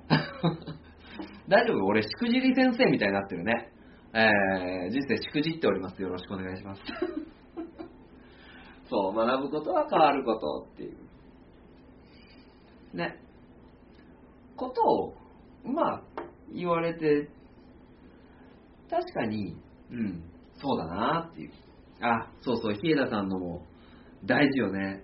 [1.47, 1.86] 大丈夫？
[1.86, 3.72] 俺、しくじり先生みたいになってるね。
[4.14, 6.01] えー、人生しくじっております。
[6.01, 6.82] よろしくお願いします。
[8.89, 10.97] そう、学ぶことは変わることっていう。
[12.93, 13.20] ね。
[14.55, 15.14] ことを、
[15.64, 16.01] まあ、
[16.53, 17.30] 言われて、
[18.89, 19.55] 確かに、
[19.89, 20.24] うん、
[20.55, 21.51] そうだなっていう。
[22.01, 23.66] あ、そうそう、日枝さんのも
[24.26, 25.03] 大事よね。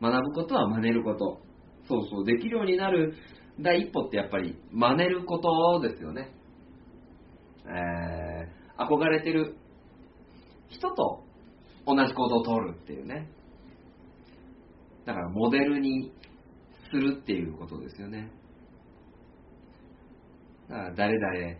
[0.00, 1.40] 学ぶことは真似ること。
[1.88, 3.14] そうそう、できるようになる
[3.60, 6.32] 第一歩ってやっぱり真似ることですよね。
[7.66, 9.56] えー、憧れてる
[10.68, 11.24] 人と
[11.86, 13.30] 同じ行動をとるっていうね。
[15.04, 16.12] だからモデルに
[16.90, 18.30] するっていうことですよね。
[20.68, 21.56] だから誰々、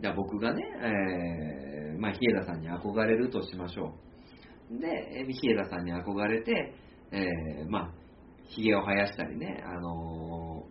[0.00, 0.62] じゃ僕がね、
[1.92, 4.13] えー、まあ、日枝さんに憧れるとしましょう。
[4.80, 6.74] で、日枝さんに憧れて、
[7.12, 7.90] えー、まあ、
[8.48, 10.64] 髭を生やしたりね、あの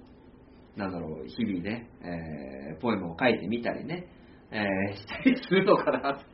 [0.75, 4.07] ー、なんだろう、日々ね、えー、ポエムを書いてみたりね、
[4.51, 6.25] えー、したりするのかなと。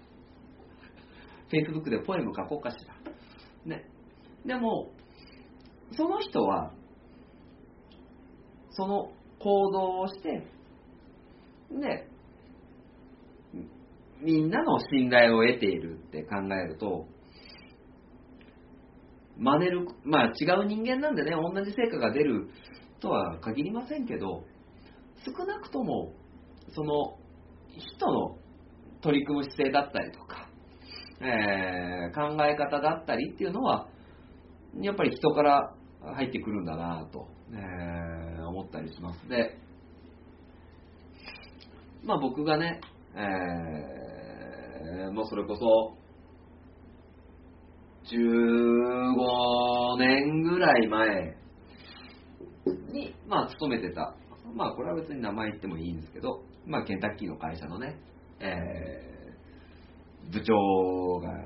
[1.52, 2.96] Facebook でポエム書こうかしら。
[3.66, 3.86] ね。
[4.46, 4.92] でも、
[5.92, 6.74] その人は、
[8.72, 10.48] その行動をして、
[11.72, 12.08] で、
[14.22, 17.08] みんなの信頼を得ているって考えると、
[19.40, 22.50] 真似る、まあ違う人間なんでね、同じ成果が出る
[23.00, 24.44] とは限りませんけど、
[25.26, 26.14] 少なくとも、
[26.76, 27.18] その
[27.70, 28.38] 人の
[29.02, 30.50] 取り組む姿勢だったりとか、
[31.22, 33.88] えー、考え方だったりっていうのは、
[34.82, 35.74] やっぱり人から
[36.16, 39.28] 入ってくるんだなと、えー、思ったりします。
[39.30, 39.58] で、
[42.04, 42.82] まあ僕がね、
[43.16, 45.99] えー、もうそれこそ、
[48.06, 51.38] 15年ぐらい前
[52.92, 54.16] に、まあ勤めてた、
[54.56, 58.00] まあこれは別に名前言ってもいいんですけど、まあケンタッキーの会社のね、
[58.40, 61.46] えー、部長が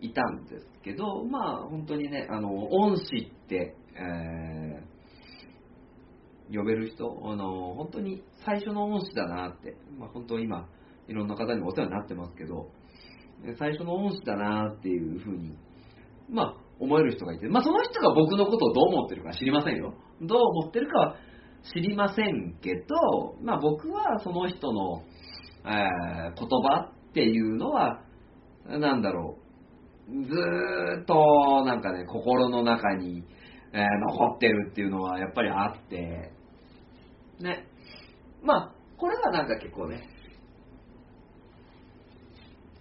[0.00, 10.68] いたんですけど、まあ本当にね、あの、恩師って、えー、呼べる人、あの、本当に最初の恩師だなって、まあ本当今、
[11.08, 12.70] いろんな方にお世話になってますけど、
[13.58, 15.56] 最初の恩師だなっていうふうに、
[16.30, 19.94] まあ思える人がいて、まあその人が僕のことをどう思ってるか知りませんよ。
[20.20, 21.16] どう思ってるかは
[21.74, 25.02] 知りませんけど、まあ僕はその人の、
[25.64, 28.02] えー言葉っていうのは、
[28.66, 29.38] なんだろ
[30.08, 33.24] う、ずーっとなんかね、心の中に、
[33.72, 36.32] えー残ってるっていうのはやっぱりあって、
[37.40, 37.66] ね。
[38.42, 40.02] まあ、これはなんか結構ね、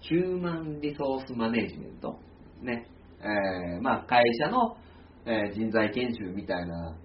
[0.07, 2.17] ヒューマンリソースマネジメント、
[2.61, 2.87] ね。
[3.19, 4.77] えーまあ会社の、
[5.25, 6.95] えー人材研修みたいな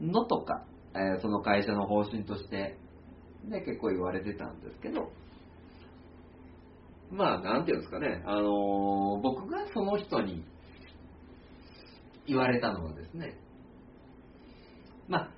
[0.00, 2.76] のとか、えーその会社の方針として、
[3.44, 5.12] ね、結構言われてたんですけど、
[7.12, 10.44] まあ、なんていうんですかね、あのー僕がその人に
[12.26, 13.38] 言われたのはですね、
[15.06, 15.30] まあ、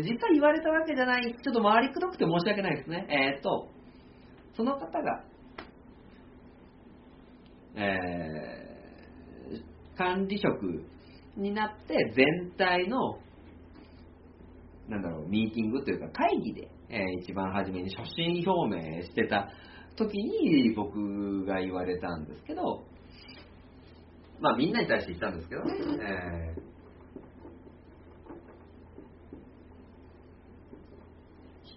[0.00, 3.06] 実際言われたわけじゃない、ちょっと回りくどくて申し訳ないですね。
[3.10, 3.68] えーと、
[4.56, 5.24] その方が、
[7.76, 8.66] えー
[9.96, 10.84] 管理職
[11.38, 13.18] になって全体の、
[14.88, 19.48] なんだろう、ミーティングというか会議で、えー一番初めに所信表明してた
[19.96, 22.84] 時に僕が言われたんですけど、
[24.40, 26.66] まあみんなに対して言ったんですけどね、えー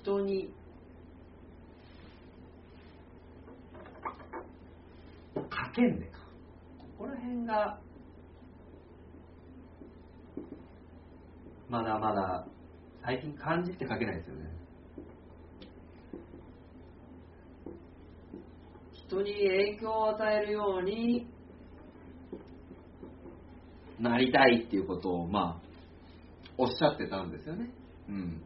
[0.04, 0.54] 人に
[5.70, 6.18] かけんでか。
[6.80, 7.80] ここら辺が、
[11.70, 12.48] まだまだ、
[13.04, 14.50] 最近漢字って書けないですよね。
[18.91, 21.28] 人に影響を与えるように
[24.00, 25.70] なりたいっていうことを、まあ、
[26.58, 27.70] おっしゃってたんですよね。
[28.10, 28.41] うん。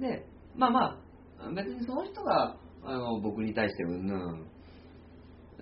[0.00, 0.26] で、
[0.56, 1.00] まあま
[1.40, 4.57] あ、別にその人があの僕に対してうんぬん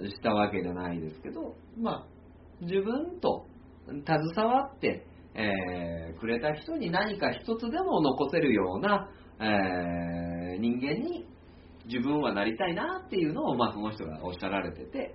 [0.05, 2.07] したわけじゃないですけど、まあ、
[2.61, 3.47] 自分と
[3.87, 11.27] 携わって、えーくれた人に何か一つでも残せるような、えー人間に
[11.87, 15.15] 自分はなりたいなっていうのを、まあ、その人がおっしゃられてて、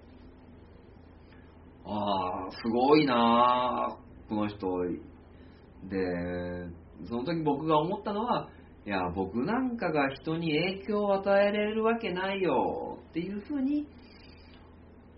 [1.86, 3.98] ああ、すごいな
[4.30, 4.58] この人。
[5.90, 6.68] で、
[7.10, 8.50] その時僕が思ったのは、
[8.86, 13.88] いや、僕なんかが人に影響を与えられるわけないよっていうふうに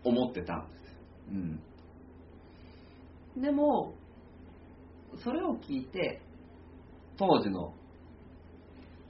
[0.04, 0.84] 思ってたんです。
[1.32, 1.32] う
[3.40, 3.42] ん。
[3.42, 3.94] でも、
[5.24, 6.22] それを聞いて、
[7.18, 7.74] 当時の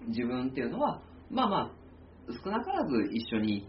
[0.07, 1.72] 自分っていうのは、まあまあ、
[2.44, 3.68] 少なからず一緒に、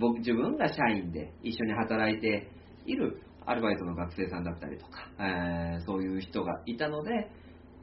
[0.00, 2.50] 僕自分が社員で一緒に働いて
[2.84, 7.10] いるアルバイトの学生さんだったりとか、えーそういう人がいたので、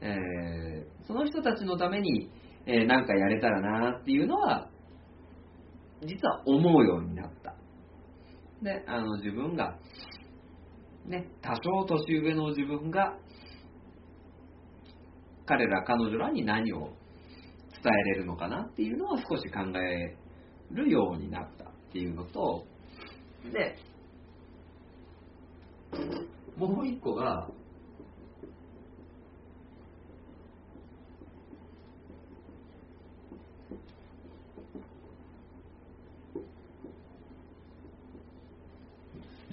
[0.00, 2.30] えーその人たちのために、
[2.66, 4.68] えーかやれたらなっていうのは、
[6.02, 7.54] 実は思うようになった。
[8.66, 9.78] ね、あの自分が、
[11.06, 13.16] ね、多少年上の自分が、
[15.46, 16.90] 彼ら彼女らに何を
[17.70, 20.16] 伝えれるのかなっていうのを少し考え
[20.72, 22.66] るようになったっていうのと、
[23.52, 23.76] で、
[26.56, 27.48] もう一個が、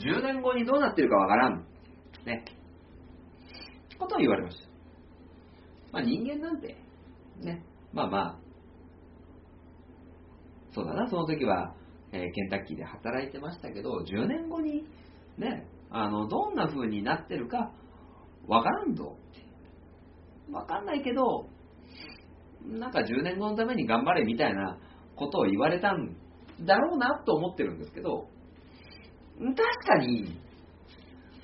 [0.06, 1.66] 10年後にどうなってるかわからん。
[2.26, 2.46] ね。
[3.98, 4.68] ことを言われました。
[5.92, 6.76] まあ人間なんて、
[7.40, 7.64] ね。
[7.94, 8.40] まあまあ、
[10.72, 11.76] そうだな、その時は、
[12.12, 14.84] えーケンタッキーで働いてましたけど、10年後に、
[15.38, 17.72] ね、あの、どんな風になってるか、
[18.48, 19.18] わからんぞ。
[20.52, 21.48] わかんないけど、
[22.66, 24.78] なんか10年後のために頑張れみたいな
[25.16, 26.16] ことを言われたん
[26.62, 28.30] だろうなと思ってるんですけど、
[29.40, 29.56] 確
[29.86, 30.40] かに、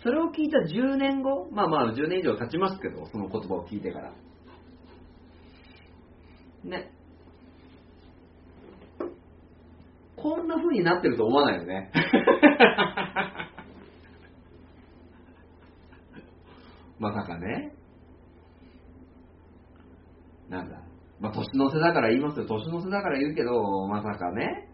[0.04, 4.12] それを聞いた10年後、まあまあ10年以上経ちますけど、その言葉を聞いてから。
[6.64, 6.92] ね。
[10.16, 11.92] こんな風になってると思わないよね。
[17.00, 17.74] まさかね。
[20.50, 20.82] なんだ。
[21.20, 22.46] まあ年の瀬だから言いますよ。
[22.46, 24.69] 年の瀬だから言うけど、まさかね。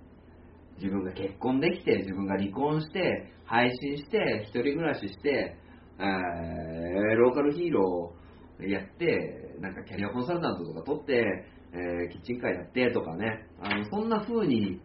[0.78, 5.58] 自分が結婚できて、自分が離婚して、配信して、一人暮らしして、
[5.98, 14.82] えーローカルヒーローやって、なんかキャリアコンサルタントとか取って、えーキッチンカーやってとかね、あのそんな風に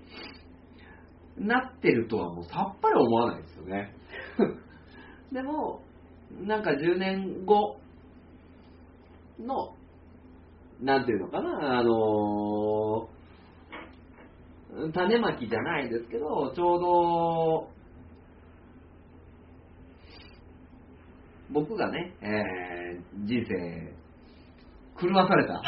[1.37, 3.95] なってるとはもうさっぱり思わないですよね。
[5.33, 5.83] でも、
[6.31, 7.79] なんか10年後
[9.41, 9.75] の、
[10.81, 13.20] なんていうのかな、あのー
[14.93, 17.69] 種まきじゃないですけど、ちょうど、
[21.53, 23.93] 僕がね、えー人生
[25.01, 25.63] 狂わされた。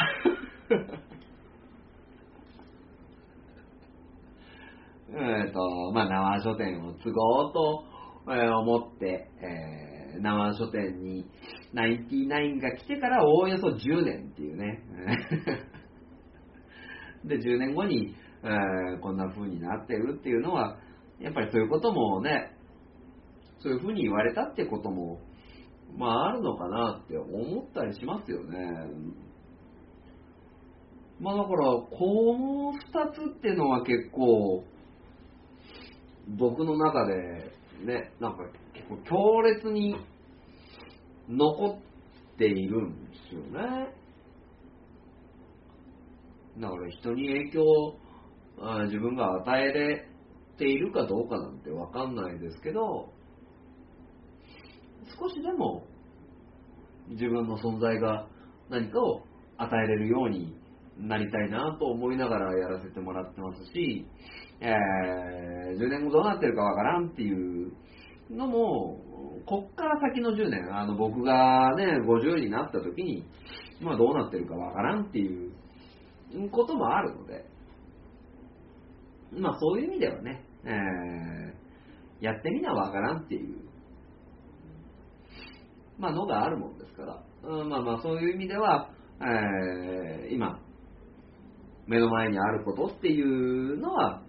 [5.15, 7.85] えっと、まあ、縄書店を継ごうと、
[8.29, 11.25] えー思って、えー縄書店に
[11.73, 14.79] ナインティナインが来てからおおよそ10年っていうね。
[17.25, 20.77] で、10年後に、えーこんな風になってるっていうのは、
[21.19, 22.51] やっぱりそういうこともね、
[23.61, 25.19] そういう風に言われたってことも、
[25.97, 28.57] まああるのかなって思ったりしますよね。
[31.19, 34.65] まあだから、この2つっていうのは結構、
[36.37, 37.53] 僕の中で
[37.85, 38.43] ね、なんか
[38.73, 39.95] 結構強烈に
[41.29, 41.79] 残
[42.35, 43.87] っているんですよね。
[46.59, 47.63] だから人に影響
[48.59, 50.07] あ自分が与えれ
[50.57, 53.13] ているかどうかなんてわかんないですけど、
[55.19, 55.85] 少しでも
[57.09, 58.27] 自分の存在が
[58.69, 59.23] 何かを
[59.57, 60.55] 与えれるように
[60.97, 64.05] なりたいなと思いながらやらせてもらってますし、
[64.61, 67.73] えー10年後どうなってるかわからんっていう
[68.29, 68.99] のも、
[69.45, 73.25] こっから先の10年、あの僕がね、50になった時に、
[73.81, 75.51] まあどうなってるかわからんっていう
[76.51, 77.45] こともあるので、
[79.37, 81.63] まあそういう意味ではね、えー
[82.21, 83.57] やってみなわからんっていう、
[85.99, 88.89] まあのがあるもんですから、うんまあまあそういう意味では、
[89.19, 90.57] えー今、
[91.85, 94.21] 目の前にあることっていうのは、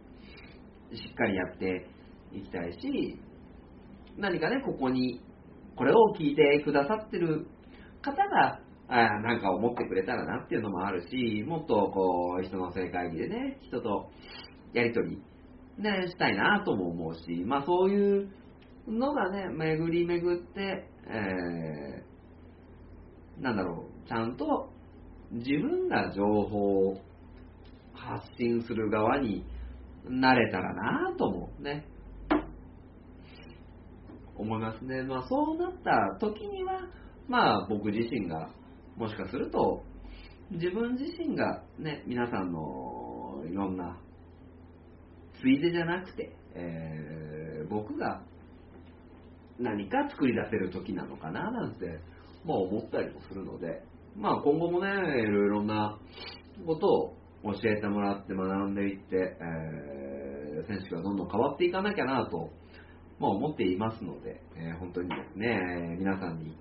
[0.93, 1.87] しっかりやって
[2.33, 3.21] いきたいし、
[4.17, 5.21] 何かね、ここに、
[5.77, 7.47] これを聞いてくださってる
[8.03, 14.11] 方が、あなんか思ってくれたらなっていうのもあるし、もっとこう、人の正会議でね、人と
[14.75, 15.23] やりとり、
[15.79, 18.29] ね、したいなとも思うし、まあそういう
[18.87, 22.15] のがね、巡り巡って、えー
[23.41, 24.71] なんだろう、ちゃんと
[25.33, 27.01] 自分が情報を
[27.93, 29.45] 発信する側に
[30.09, 31.87] なれたらなともね、
[34.37, 35.03] 思いますね。
[35.03, 36.81] まあそうなった時には、
[37.29, 38.51] まあ僕自身が、
[38.97, 39.83] もしかすると、
[40.51, 43.99] 自分自身がね、皆さんのいろんな、
[45.41, 47.15] ついでじゃなくて、えー
[47.71, 48.23] 僕が
[49.59, 51.99] 何か作り出せる時なのかななんて、
[52.45, 53.83] まあ思ったりもするので、
[54.17, 54.93] まあ今後もね、い
[55.25, 55.99] ろいろな
[56.67, 57.17] ことを
[57.53, 62.51] 教えてもらって学んでいって、えー選手がどんどん変わっていかなきゃなと、
[63.19, 66.57] まあ、思っていますので、えー本当にですね、皆さんに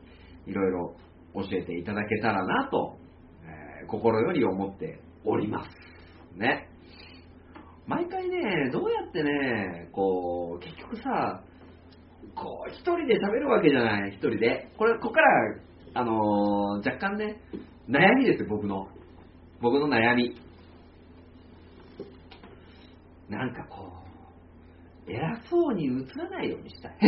[0.47, 0.95] いろいろ
[1.35, 2.97] 教えていただけたらなと、
[3.43, 5.69] え心より思っております。
[6.37, 6.69] ね。
[7.85, 11.43] 毎回ね、どうやってね、こう、結局さ、
[12.34, 14.69] こう、一人で喋るわけじゃない、一人で。
[14.77, 15.27] これ、ここから、
[15.95, 17.41] あのー若干ね、
[17.89, 18.88] 悩みですよ、僕の。
[19.61, 20.35] 僕の悩み。
[23.30, 23.91] なんかこ
[25.05, 26.93] う、偉そうに映らないようにしたい。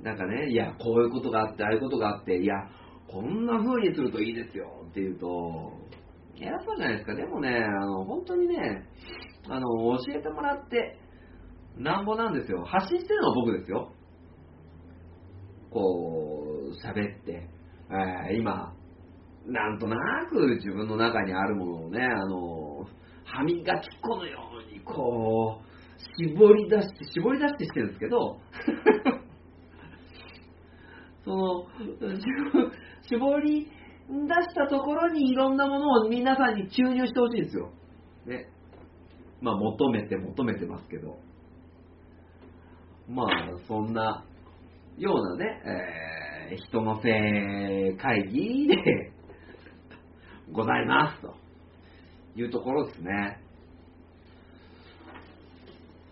[0.00, 2.54] なんかね、いや、こういうことがあって、ああいうことがあって、いや、
[3.06, 5.72] こんな風にするといいですよって言うと、
[6.40, 7.14] 偉そうじゃないですか。
[7.14, 8.88] でもね、あの、本当にね、
[9.48, 9.60] あの、
[9.98, 10.98] 教えてもらって、
[11.76, 12.64] なんぼなんですよ。
[12.64, 13.92] 発信してるのは僕ですよ。
[15.70, 16.30] こ
[16.68, 17.48] う、喋って、
[17.90, 18.72] えー今、
[19.46, 19.96] なんとな
[20.30, 22.86] く自分の中にあるものをね、あの、
[23.24, 24.38] 歯磨き粉のよ
[24.68, 25.64] うに、こう、
[26.16, 28.40] 絞り出して、絞り出してしてるんですけど、
[31.24, 31.66] その、
[33.02, 33.68] 絞り
[34.08, 34.14] 出
[34.48, 37.70] したところにいろんなものを皆さんに注入してほしいんですよ。
[38.26, 38.48] ね。
[39.40, 41.18] まあ、求めて求めてますけど。
[43.08, 43.26] まあ、
[43.68, 44.24] そんな
[44.96, 46.24] ようなね、えー
[46.56, 49.12] 人のせ会議で
[50.52, 51.34] ございますと
[52.36, 53.38] いうところですね。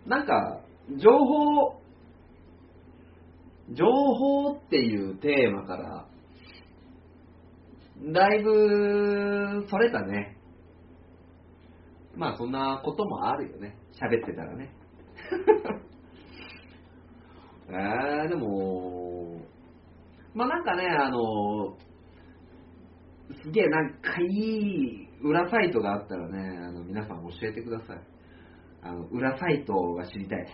[0.06, 0.60] なんか、
[0.97, 1.81] 情報、
[3.70, 6.06] 情報っていうテーマから、
[8.11, 10.37] だいぶ、それたね。
[12.16, 13.77] まあ、そんなこともあるよね。
[13.93, 14.74] 喋ってたらね。
[17.70, 19.41] えー、でも、
[20.35, 21.77] まあなんかね、あの、
[23.43, 28.01] すげえなんかいい裏サイトがあったらね、あの皆さん教えてください。
[28.83, 30.53] あの、裏サイトが知りたいです。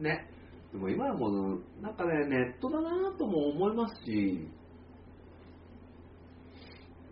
[0.02, 0.31] ね。
[0.72, 4.48] でも今はもう、なんかね、ネットだなとも思いますし、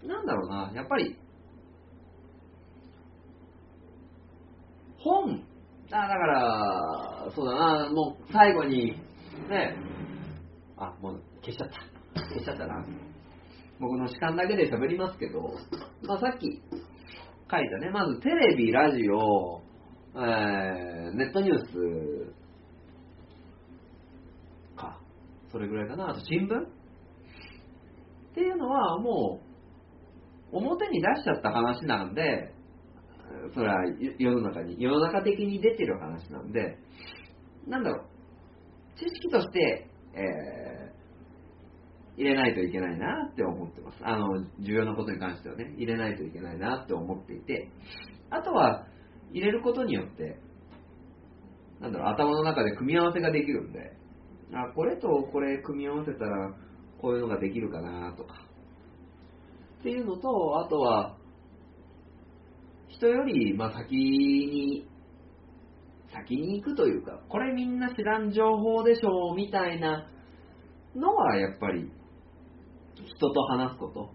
[0.02, 1.16] なんだろうな、やっぱり、
[4.98, 5.44] 本、
[5.92, 8.96] あだから、そうだな、もう最後に
[9.48, 9.76] ね、
[10.76, 12.20] あ、もう消しちゃった。
[12.22, 12.84] 消しちゃったな。
[13.78, 15.54] 僕の主観だけで喋りますけど、
[16.02, 16.62] まあ、さっき
[17.50, 19.62] 書いたね、まずテレビ、ラジオ、
[20.14, 22.40] えー、ネットニュース
[24.76, 25.00] か、
[25.52, 26.60] それぐらいかな、あと新聞？
[26.60, 29.40] っていうのはも
[30.52, 32.54] う表に出しちゃった話なんで、
[33.54, 33.76] それは
[34.18, 36.78] 世の中に、世の中的に出てる話なんで、
[37.66, 43.98] なんだろう、知識として、えー、入れないといけないなって思ってます。
[44.02, 47.70] あの、重要なことに関してはね、入れないといけないなって思っていて、
[48.30, 48.86] あとは、
[49.32, 50.40] 入れることによって、
[51.80, 53.96] なんだろう、頭の中で組み合わせができるんで、
[54.52, 56.54] あ、これとこれ組み合わせたら、
[57.00, 58.34] こういうのができるかなとか。
[59.80, 61.16] っていうのと、あとは、
[62.88, 64.86] 人より、ま、先に、
[66.12, 70.10] 先に行くというか、これみんな知らん情報でしょう、みたいな
[70.94, 71.90] のは、やっぱり、
[72.94, 74.10] 人と話すこと。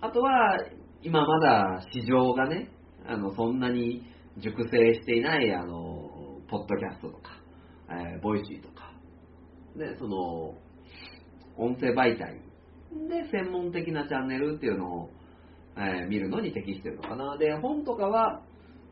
[0.00, 0.58] あとは、
[1.02, 2.70] 今まだ市場がね、
[3.06, 4.02] あの、そんなに
[4.38, 7.30] 熟成していない、あの、ポッドキャストとか、
[7.90, 8.75] えーボイシーとか、
[9.76, 10.54] で、その、
[11.56, 12.40] 音声媒体
[13.08, 15.10] で専門的なチャンネルっていうのを、
[15.76, 17.36] えー見るのに適してるのかな。
[17.36, 18.42] で、本とかは、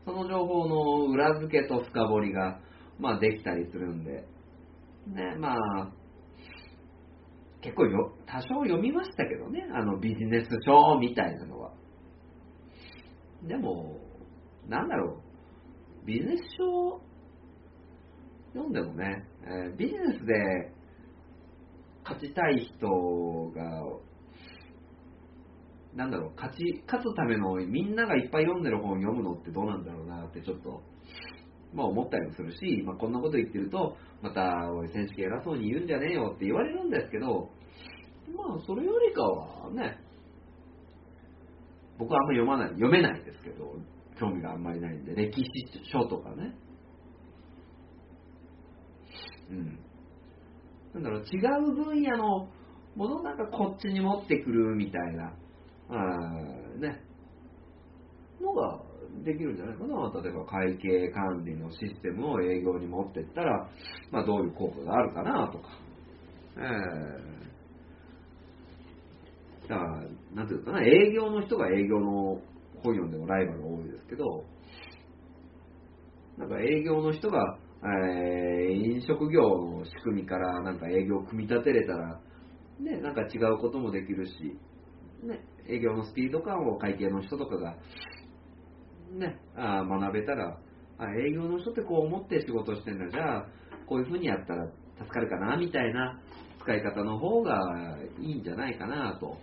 [0.05, 2.59] その情報の裏付けと深掘りが、
[2.99, 4.25] まあ、できたりするんで、
[5.07, 5.91] ね、まあ、
[7.61, 11.71] 結構よ、多少読みましたけどね、あのビジネス書みたいなのは。
[13.47, 13.99] でも、
[14.67, 15.21] なんだろ
[16.03, 17.01] う、ビジネス書
[18.53, 20.74] 読んでもね、えービジネスで
[22.05, 23.83] 勝ちたい人が、
[25.95, 30.83] なんだろう、勝ち、勝つためのみんながいっぱい読んでる本を読むのってどうなんだろうなってちょっと、
[31.73, 37.49] まあ思ったりもするし、まあこんなこと言ってると、また、おい、選手権偉そうに言うんじゃねえよって言われるんですけど、
[38.35, 39.97] まあそれよりかはね、
[41.97, 43.73] 僕はあんまり読まない、読めないですけど、
[44.19, 45.49] 興味があんまりないんで、歴史
[45.91, 46.55] 書とかね。
[49.49, 49.79] うん。
[50.95, 52.47] なんだろう、違う分野の
[52.95, 55.33] ものなんかこっちに持ってくるみたいな、
[55.89, 57.01] あーね、
[58.41, 58.79] のが
[59.25, 60.21] できるんじゃないかな。
[60.21, 63.69] 例えば会計管理のシステムを営業に持ってったら、
[64.09, 65.65] まあどういう効果があるかなとか。
[66.57, 70.01] えー、だから、
[70.33, 72.39] なんていうかな、営業の人が営業の
[72.81, 74.45] 本読んでもライバルが多いですけど、
[76.37, 82.19] なんか営業の人が、え飲食業の仕組みからなんか営業を組み立てれたら、
[82.79, 84.31] ね、なんか違うこともできるし、
[85.23, 87.75] ね、営業のスピード感を会計の人とかが、
[89.11, 90.57] ね、あ学べたら、
[90.97, 93.45] あ営業の人ってこう思って仕事してんだ、じゃあ、
[93.87, 94.67] こういう風にやったら
[94.97, 96.19] 助かるかな、みたいな
[96.61, 99.37] 使い方の方がいいんじゃないかなと、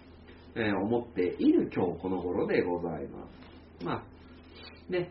[0.54, 3.26] えー思っている今日この頃でございま
[3.78, 3.84] す。
[3.84, 5.10] まあ、ね、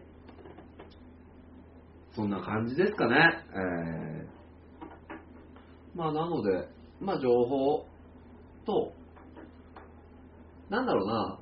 [2.13, 3.15] そんな感じですかね。
[3.53, 4.41] えー
[5.95, 6.67] まあ、なので、
[6.99, 7.85] まあ、情報
[8.65, 8.93] と、
[10.69, 11.39] なんだろうな、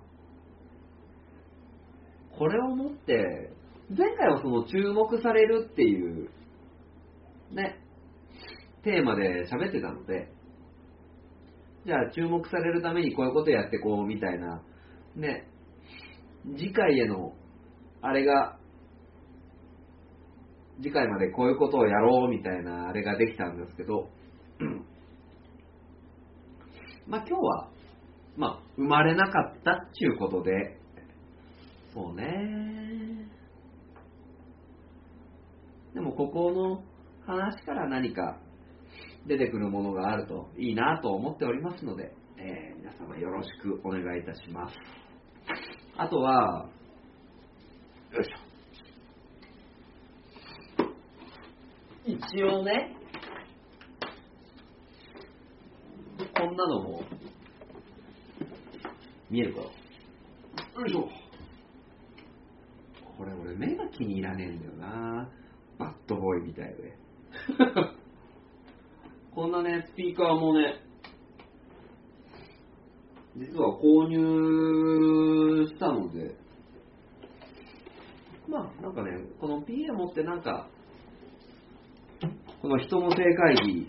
[2.38, 3.52] これをもって、
[3.96, 6.30] 前回はその注目されるっていう、
[7.52, 7.80] ね、
[8.84, 10.32] テーマで喋ってたので、
[11.86, 14.62] じゃあ注目されるためにこういうことやってこうみたいな、
[15.16, 15.48] ね、
[16.58, 17.34] 次回への、
[18.02, 18.59] あれが、
[20.82, 24.10] 次回までこういうことをやろうみたいなあれができたんですけど、
[27.08, 27.70] まあ今日は、
[28.38, 30.80] まあ生まれなかったっていうことで、
[31.94, 33.28] そうね。
[35.94, 36.84] でもここの
[37.26, 38.40] 話から何か
[39.28, 44.76] 出てくるものがあるといいなと思っておりますので、えー皆様よろしくお願いいたします。
[45.98, 46.70] あとは、
[48.12, 48.39] よいしょ。
[52.12, 52.96] 一応ね、
[56.36, 57.04] こんなのも
[59.30, 59.70] 見えるかよ
[60.88, 61.08] いしょ。
[63.16, 65.30] これ俺目が気に入らねえんだよな
[65.78, 66.98] バッドボーイみたいで。
[69.36, 70.82] こんなね、スピーカーもね、
[73.38, 76.36] 実は購入したので、
[78.48, 80.72] まあなんかね、この PA 持ってなんか、
[82.62, 83.88] この人の正会議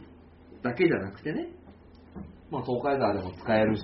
[0.62, 1.48] だけじゃなくてね、
[2.50, 3.82] まあ東海沢でも使えるし、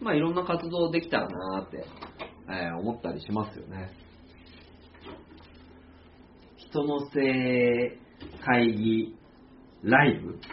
[0.00, 1.84] まあいろんな活動できたらなーって、
[2.48, 3.90] えー思ったりしますよね。
[6.56, 7.98] 人の性
[8.44, 9.14] 会議
[9.82, 10.38] ライブ？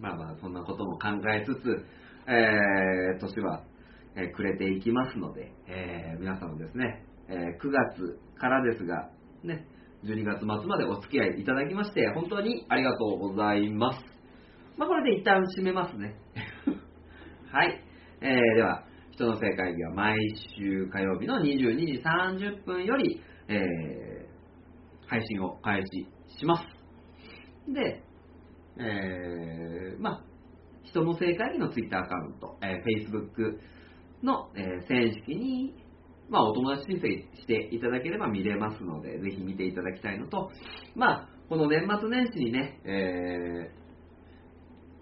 [0.00, 1.84] まあまあ、そんなことも考えつつ、
[2.28, 3.64] えー、年は、
[4.14, 9.10] えー、暮れていきますので、えー、皆さんもですね、えー、9月からですが、
[9.44, 9.66] ね、
[10.04, 14.04] 12月末までお付き合いいただきまして、本当にありがとうございます。
[14.76, 16.14] まあ、これで一旦締めますね。
[17.50, 17.82] はい。
[18.20, 20.16] えー、では、人の正会議は毎
[20.56, 26.06] 週火曜日の22時30分より、えー、配信を開始
[26.38, 26.64] します。
[27.72, 28.02] で、
[28.78, 30.24] えー、まあ、
[30.84, 33.58] 人の正会議のツイッターアカウント、えー、Facebook
[34.22, 35.74] の、えー、選式に、
[36.28, 37.08] まあ、お友達申請
[37.40, 40.50] していただければ見れますので、ぜひ見ていただきたいのと、
[40.94, 43.72] まあ、この年末年始にね、え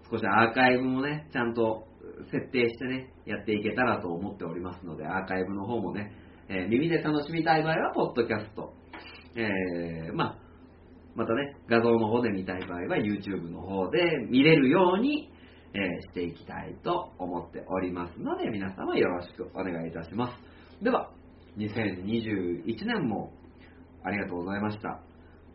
[0.07, 1.87] ー、少しアーカイブもね、ちゃんと
[2.31, 6.13] 設定してね、やっていけたらと思っておりますので、アーカイブの方もね、
[6.49, 8.73] えー、耳で楽しみたい場合は、ポッドキャスト、
[9.35, 10.37] えー、まあ、
[11.15, 13.99] またね、画像の方で見たい場合は YouTube の方で
[14.29, 15.31] 見れるように、
[15.73, 20.83] えー、していきたいと思っておりますので、皆様よろしくお願いいたします。
[20.83, 21.11] では、
[21.57, 23.33] 2021年も
[24.03, 25.01] ありがとうございました。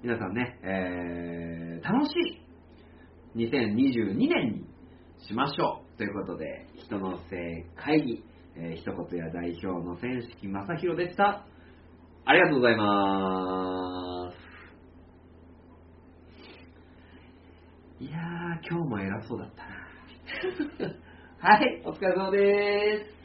[0.02, 2.42] 皆さんね、えー、楽しい
[3.36, 4.66] 2022年に
[5.26, 8.24] しましょうということで、人の性会議、
[8.56, 11.46] えー、一言や代表の千式正宏でした。
[12.24, 14.32] ありがとうございま
[18.00, 18.04] す。
[18.04, 20.92] いやー、今日も偉そうだったな。
[21.56, 23.21] はい、お疲れ様です。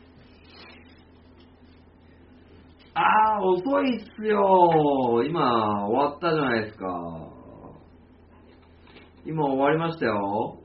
[2.99, 5.24] あー、遅いっすよ。
[5.24, 6.86] 今、終わったじゃないですか。
[9.24, 10.57] 今終わりましたよ。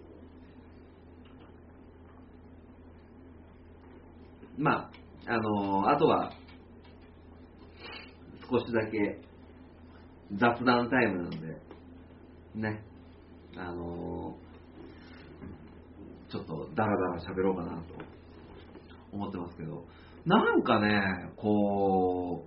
[4.57, 4.91] まあ、
[5.27, 6.33] あのー、あとは、
[8.51, 9.21] 少しだけ
[10.35, 11.39] 雑談タイムなんで、
[12.55, 12.83] ね、
[13.57, 17.83] あのー、ちょっとダラダラ喋ろうかなと
[19.13, 19.85] 思ってますけど、
[20.25, 22.47] なんかね、こ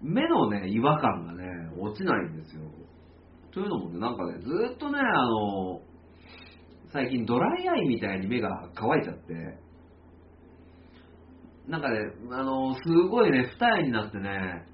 [0.00, 1.44] う、目のね、違和感がね、
[1.78, 2.62] 落ちないんですよ。
[3.52, 5.80] というのもね、なんかね、ずっとね、あの、
[6.92, 9.58] 最近ドライアイみたいに目が乾いちゃって、
[11.66, 11.98] なんかね、
[12.30, 12.80] あの、す
[13.10, 14.66] ごいね、二重になってね、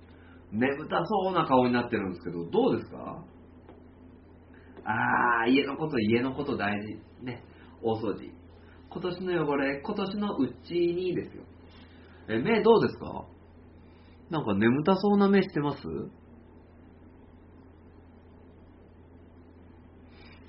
[0.52, 3.24] 眠たそうな顔になってるんですけど、どうですか？
[4.84, 6.98] あー、家のこと、家のこと大事。
[7.24, 7.44] ね、
[7.82, 8.32] 大掃除。
[8.92, 11.44] 今年の汚れ、今年のうちにですよ。
[12.28, 13.24] え、目どうですか？
[14.30, 15.82] なんか眠たそうな目してます？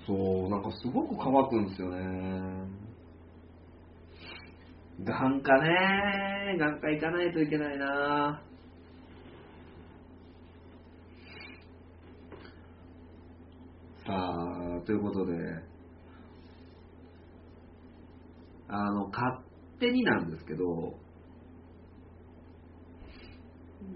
[0.07, 2.67] そう、なんかすごく乾くんですよね。
[5.03, 8.41] 眼科ね、眼科行かないといけないな
[14.05, 15.33] さあ、ということで、
[18.71, 19.43] あの、勝
[19.79, 20.65] 手になんですけど、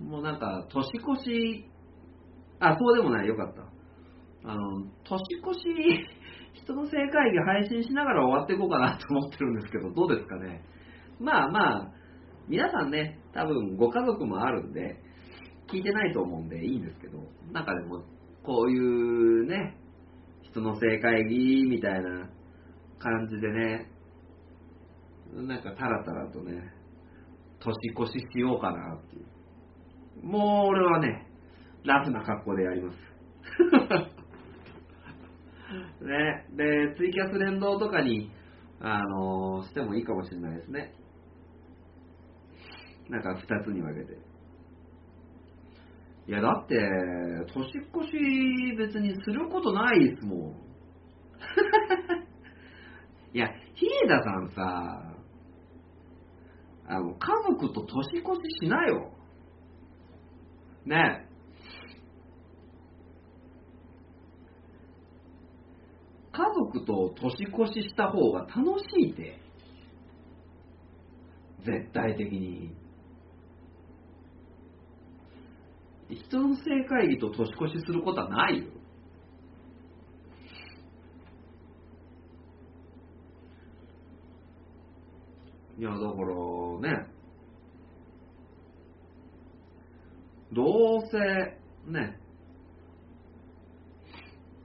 [0.03, 1.65] もうなんか、年越し、
[2.59, 3.61] あ、そうでもない、よかった。
[4.49, 6.05] あの、年越し、
[6.61, 10.61] 人の正会議配信しながら終わっていこうかなと思ってるんですけど、どうですかね。
[11.19, 11.91] まあまあ、
[12.49, 15.01] 皆さんね、多分ご家族もあるんで、
[15.67, 17.19] 聞いてないと思うんでいいんですけど、
[17.51, 18.03] なんかでも、
[18.43, 19.77] こういうね、
[20.43, 22.29] 人の正会議みたいな
[22.99, 23.94] 感じでね、
[25.43, 26.71] なんかタラタラとね、
[27.59, 29.25] 年越ししようかなっていう。
[30.25, 31.27] もう俺はね、
[31.83, 32.97] ラフな格好でやります。
[36.05, 38.31] ね、で、ツイキャス連動とかに、
[38.79, 40.93] あのー、してもいいかもしれないですね。
[43.09, 44.17] なんか二つに分けて。
[46.27, 46.75] いや、だって、
[47.53, 50.55] 年越し別にすることないですもん。
[53.33, 55.04] いや、日枝さんさ、
[56.87, 58.31] あの、家族と年越
[58.61, 59.11] ししなよ。
[60.85, 61.35] ねえ
[66.31, 69.39] 家族と年越しした方が楽しいって。
[71.65, 72.75] 絶対的に。
[76.09, 78.65] 人の正会議と年越しすることはないよ。
[85.77, 87.07] いや、だからね、
[90.53, 91.17] どうせ
[91.91, 92.17] ね、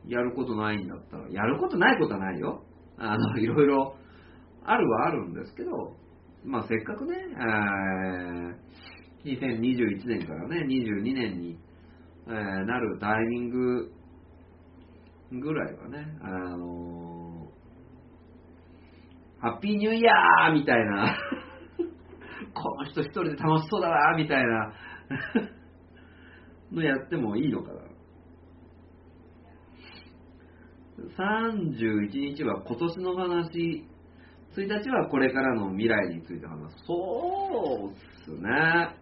[0.07, 2.63] やることないんだったら、やることないことはないよ。
[2.97, 3.97] あの、いろいろ
[4.65, 5.97] あるはあるんですけど、
[6.45, 7.17] まあせっかくね、
[9.25, 11.59] えー、2021年からね、22年に、
[12.29, 13.93] えーなるタイミング
[15.33, 17.10] ぐらいはね、あのー
[19.41, 21.17] ハッピーニューイヤーみたいな、
[22.53, 24.73] この人一人で楽しそうだな、みたいな
[26.71, 27.81] のやってもいいのかな。
[31.17, 33.87] 31日は今年の話、
[34.57, 36.85] 1日はこれからの未来について話す。
[36.85, 37.95] そうっ
[38.25, 38.95] すね。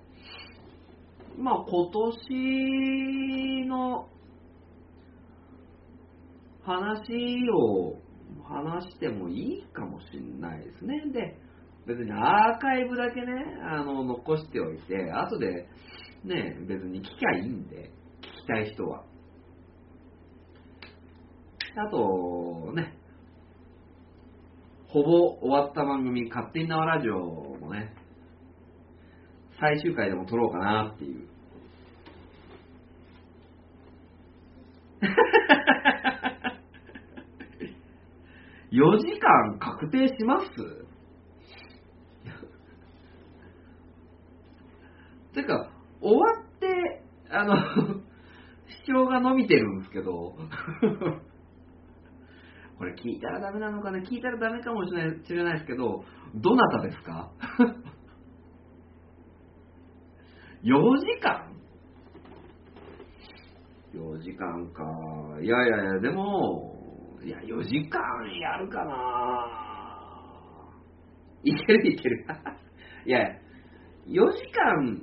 [1.37, 4.09] まあ今年の
[6.63, 8.08] 話を
[8.45, 11.03] 話してもいいかもしれないですね。
[11.13, 11.37] で、
[11.87, 15.69] 別にアーカイブだけね、あの、残しておいて、後で
[16.25, 17.91] ね、別に聞きゃいいんで、
[18.21, 19.05] 聞きたい人は。
[21.77, 22.99] あと、ね、
[24.89, 27.95] ほぼ終わった番組、勝手に縄ラジオもね、
[29.61, 31.29] 最終回でも撮ろうかなっていう。
[38.71, 40.49] 4時間確定します？
[45.35, 45.71] てか、
[46.01, 47.55] 終わって、あの、
[48.69, 50.35] 視聴が伸びてるんですけど、
[52.79, 56.05] これ聞いたらダメなのかな聞いたらダメかもしれない知れないですけど、
[56.35, 57.33] どなたですか
[60.63, 61.53] ?4 時間
[63.95, 64.85] ?4 時間か。
[65.43, 66.78] いやいやいや、でも、
[67.25, 68.01] いや、4時間
[68.41, 69.69] やるかな
[71.43, 72.27] いけるいける。
[73.07, 73.21] いや、
[74.07, 75.03] 4時間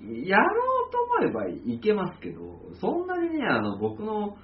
[0.00, 4.36] やろうと思えばいけますけど、そんなにね、あの、僕の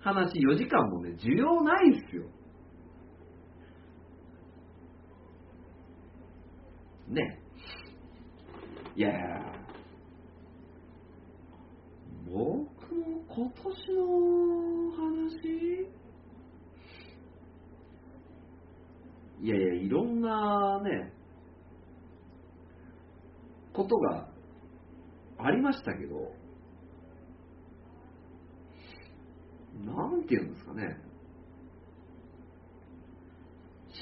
[0.00, 2.24] 話4時間もね、需要ないっすよ。
[7.08, 7.40] ね。
[8.96, 9.12] いや、
[12.28, 16.05] 僕も今年の話？
[19.40, 21.12] いやいや、いろんなね、
[23.72, 24.28] ことが
[25.38, 26.32] ありましたけど、
[29.84, 30.96] なんていうんですかね。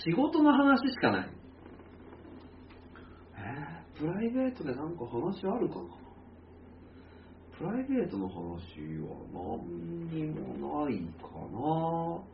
[0.04, 1.30] 仕事の話しかない。
[3.36, 6.04] えー、プライベートでなんか話あるかな
[7.56, 12.33] プライベートの話は何にもないかな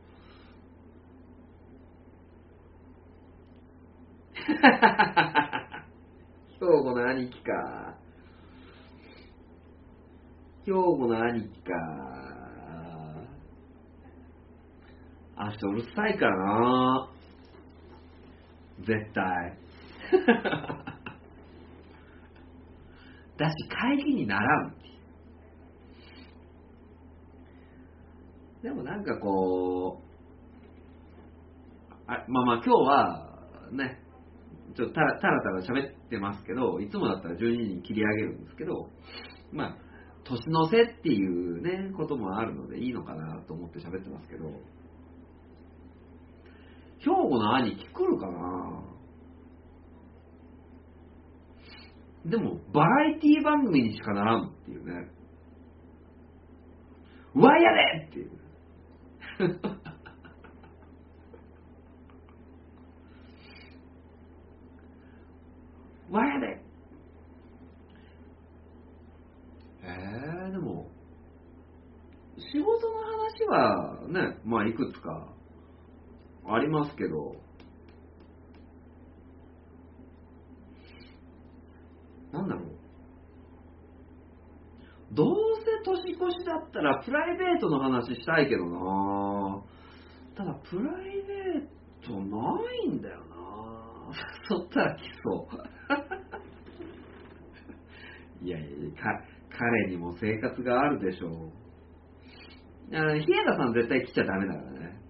[6.61, 7.97] 兵庫の兄貴か。
[10.65, 11.73] 兵庫の兄貴か。
[15.39, 17.09] 明日うるさいからな。
[18.81, 19.59] 絶対。
[23.39, 23.55] だし、
[23.97, 24.81] 帰りにならん
[28.63, 30.05] でもなんかこう、
[32.07, 33.31] あまあまあ今日は
[33.73, 34.00] ね、
[34.75, 38.89] ちょっとたらたら喋ってますけど、いつもだったら12時に切り上げるんですけど、
[39.53, 39.77] まあ、
[40.25, 44.45] 年の瀬っていうね、こともあるのでいいのかなと思って喋ってますけど、
[46.99, 48.83] 兵庫の兄貴来るかな？
[52.27, 55.11] でも、バラエティ番組にしかならんっていうね。
[57.35, 58.31] うわやでっていう。
[66.11, 66.61] わやで
[69.83, 70.91] えー、でも、
[72.37, 75.29] 仕事の話はね、まあいくつか
[76.47, 77.37] ありますけど、
[82.33, 82.81] なんだろう。
[85.13, 85.27] どう
[85.65, 89.61] せ年越しだったらプライベートの話したいけどな
[90.37, 92.47] ただプライベートな
[92.85, 94.15] いんだよな
[94.49, 95.80] そったら来そう。
[98.43, 98.69] いやいや
[99.03, 102.97] か、彼にも生活があるでしょう。
[102.97, 105.01] あ、日枝さん絶対来ちゃダメだからね。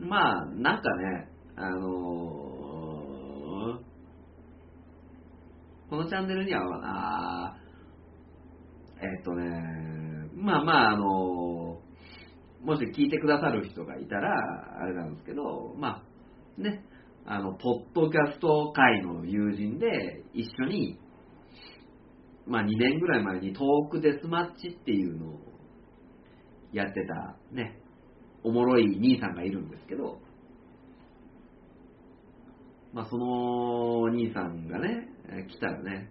[0.00, 2.70] まあ、なんかね、あのー
[5.90, 14.30] このチャンネルには、あーえっとね、まあまあ、あのーもし聞いてくださる人がいたら、
[14.82, 16.02] あれなんですけど、ま
[16.58, 16.84] あ、ね、
[17.32, 20.98] あの、ポッドキャスト界の友人で一緒に、
[22.44, 25.38] まあ2年ぐらい前にトークデスマッチっていうのを
[26.72, 27.78] やってたね、
[28.42, 30.18] おもろい兄さんがいるんですけど、
[32.92, 35.06] まあ、その兄さんがね、
[35.48, 36.10] 来たらね。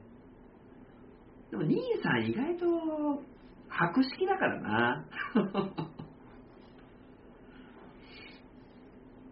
[1.52, 3.22] でも兄さん意外と
[3.68, 5.06] 博識だからな。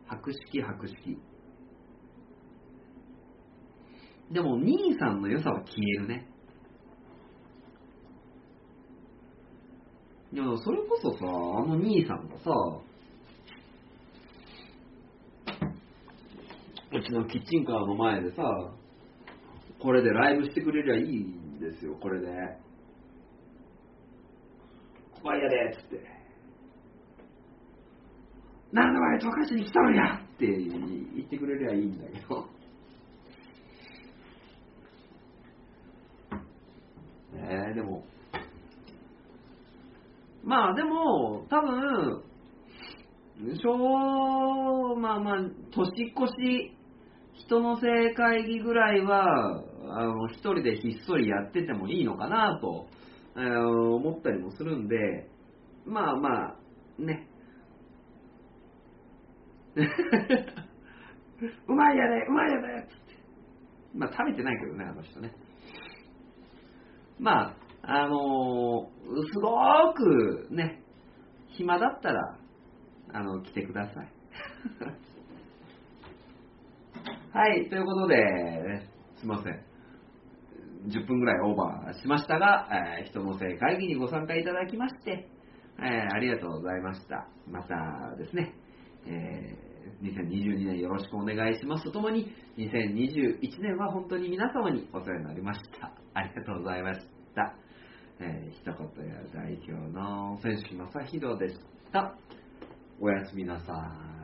[0.08, 1.18] 博 識博識。
[4.32, 6.28] でも兄さんの良さは消えるね。
[10.34, 12.52] いや、それこそさ、あの兄さんがさ、
[16.91, 18.44] うちのキッチンカーの前でさ、
[19.80, 22.28] これでライブしてくれりゃいいんですよ、これで。
[25.22, 26.18] 怖いやで、つって。
[28.72, 32.41] なんでお前、十勝に来たのやって言ってくれりゃいいんだけど。
[37.34, 38.04] ねえ、でも、
[40.44, 42.24] まあでも、多分、
[43.62, 45.36] 小、まあまあ、
[45.72, 46.76] 年越し、
[47.34, 52.88] 人の正会議ぐらいは、あの、一人でひっそりやっててもいいのかなと、
[53.36, 55.30] えー思ったりもするんで、
[55.86, 56.56] まあまあ、
[56.98, 57.28] ね。
[61.68, 63.16] うまいやで、うまいやでっつって。
[63.94, 65.32] まあ食べてないけどね、あの人ね。
[67.20, 68.98] まあ、あのー
[69.32, 70.84] すごくね、
[71.52, 72.38] 暇だったら、
[73.14, 74.12] あの、来てください。
[77.32, 78.82] はい、ということで、
[79.16, 79.64] すいません。
[80.90, 82.68] 10分ぐらいオーバーしましたが、
[83.00, 85.30] えー人のせ会議にご参加いただきまして、
[85.80, 87.30] えーありがとうございました。
[87.50, 88.54] またですね、
[89.06, 89.68] えー
[90.02, 95.94] 2022年よろしくお願いしますとともに、2021年は本当に皆様にお世話になりました。
[96.14, 97.00] ありがとうございまし
[97.34, 97.56] た。
[98.19, 98.73] えー一言
[99.07, 101.60] や代表の選手正宏でし
[101.91, 102.15] た。
[102.99, 104.18] おやすみなさい。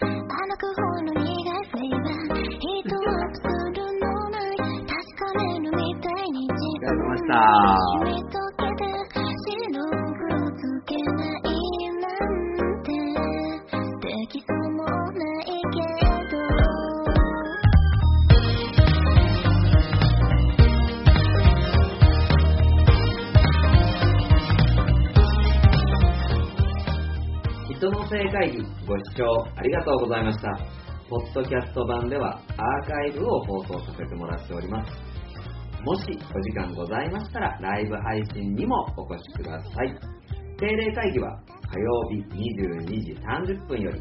[0.00, 0.30] 甘く
[0.74, 8.27] ほの苦いフレーバー人は作るのない確かめるみたいに自お疲れ様でした
[28.08, 29.24] 人の正会議ご視聴
[29.54, 30.58] ありがとうございました。
[31.10, 34.92] ポッドキャスト版ではアーカイブを放送させてもらっております。
[35.84, 36.02] もし
[36.34, 39.94] お時間ございましたらライブ配信にもお越しください。
[40.58, 41.38] 定例会議は
[41.70, 44.00] 火曜日22時30分より、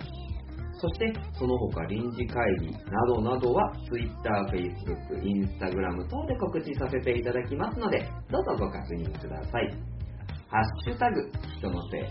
[0.80, 4.14] そしてその他臨時会議などなどは Twitter、
[4.54, 9.70] Facebook、Instagram 等で告知させていただきますので、どうぞご確認ください。
[10.50, 11.30] ハッシュタグ
[11.60, 12.04] 人のせい、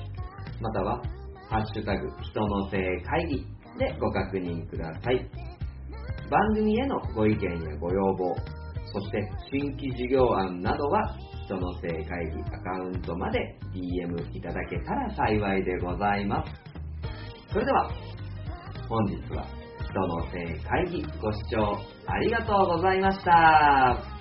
[0.61, 1.03] または
[1.49, 3.47] ハッシュタグ人のせい会議
[3.79, 5.31] でご確認ください。
[6.31, 8.35] 番組へのご意見やご要望、
[8.93, 11.17] そして新規事業案などは
[11.47, 16.53] 人のせい会議アカウントまで DM いただけたら幸いでございます。
[17.53, 17.91] それでは、
[18.89, 19.47] 本日は
[19.89, 24.17] 人のせい会議ご視聴ありがとうございました。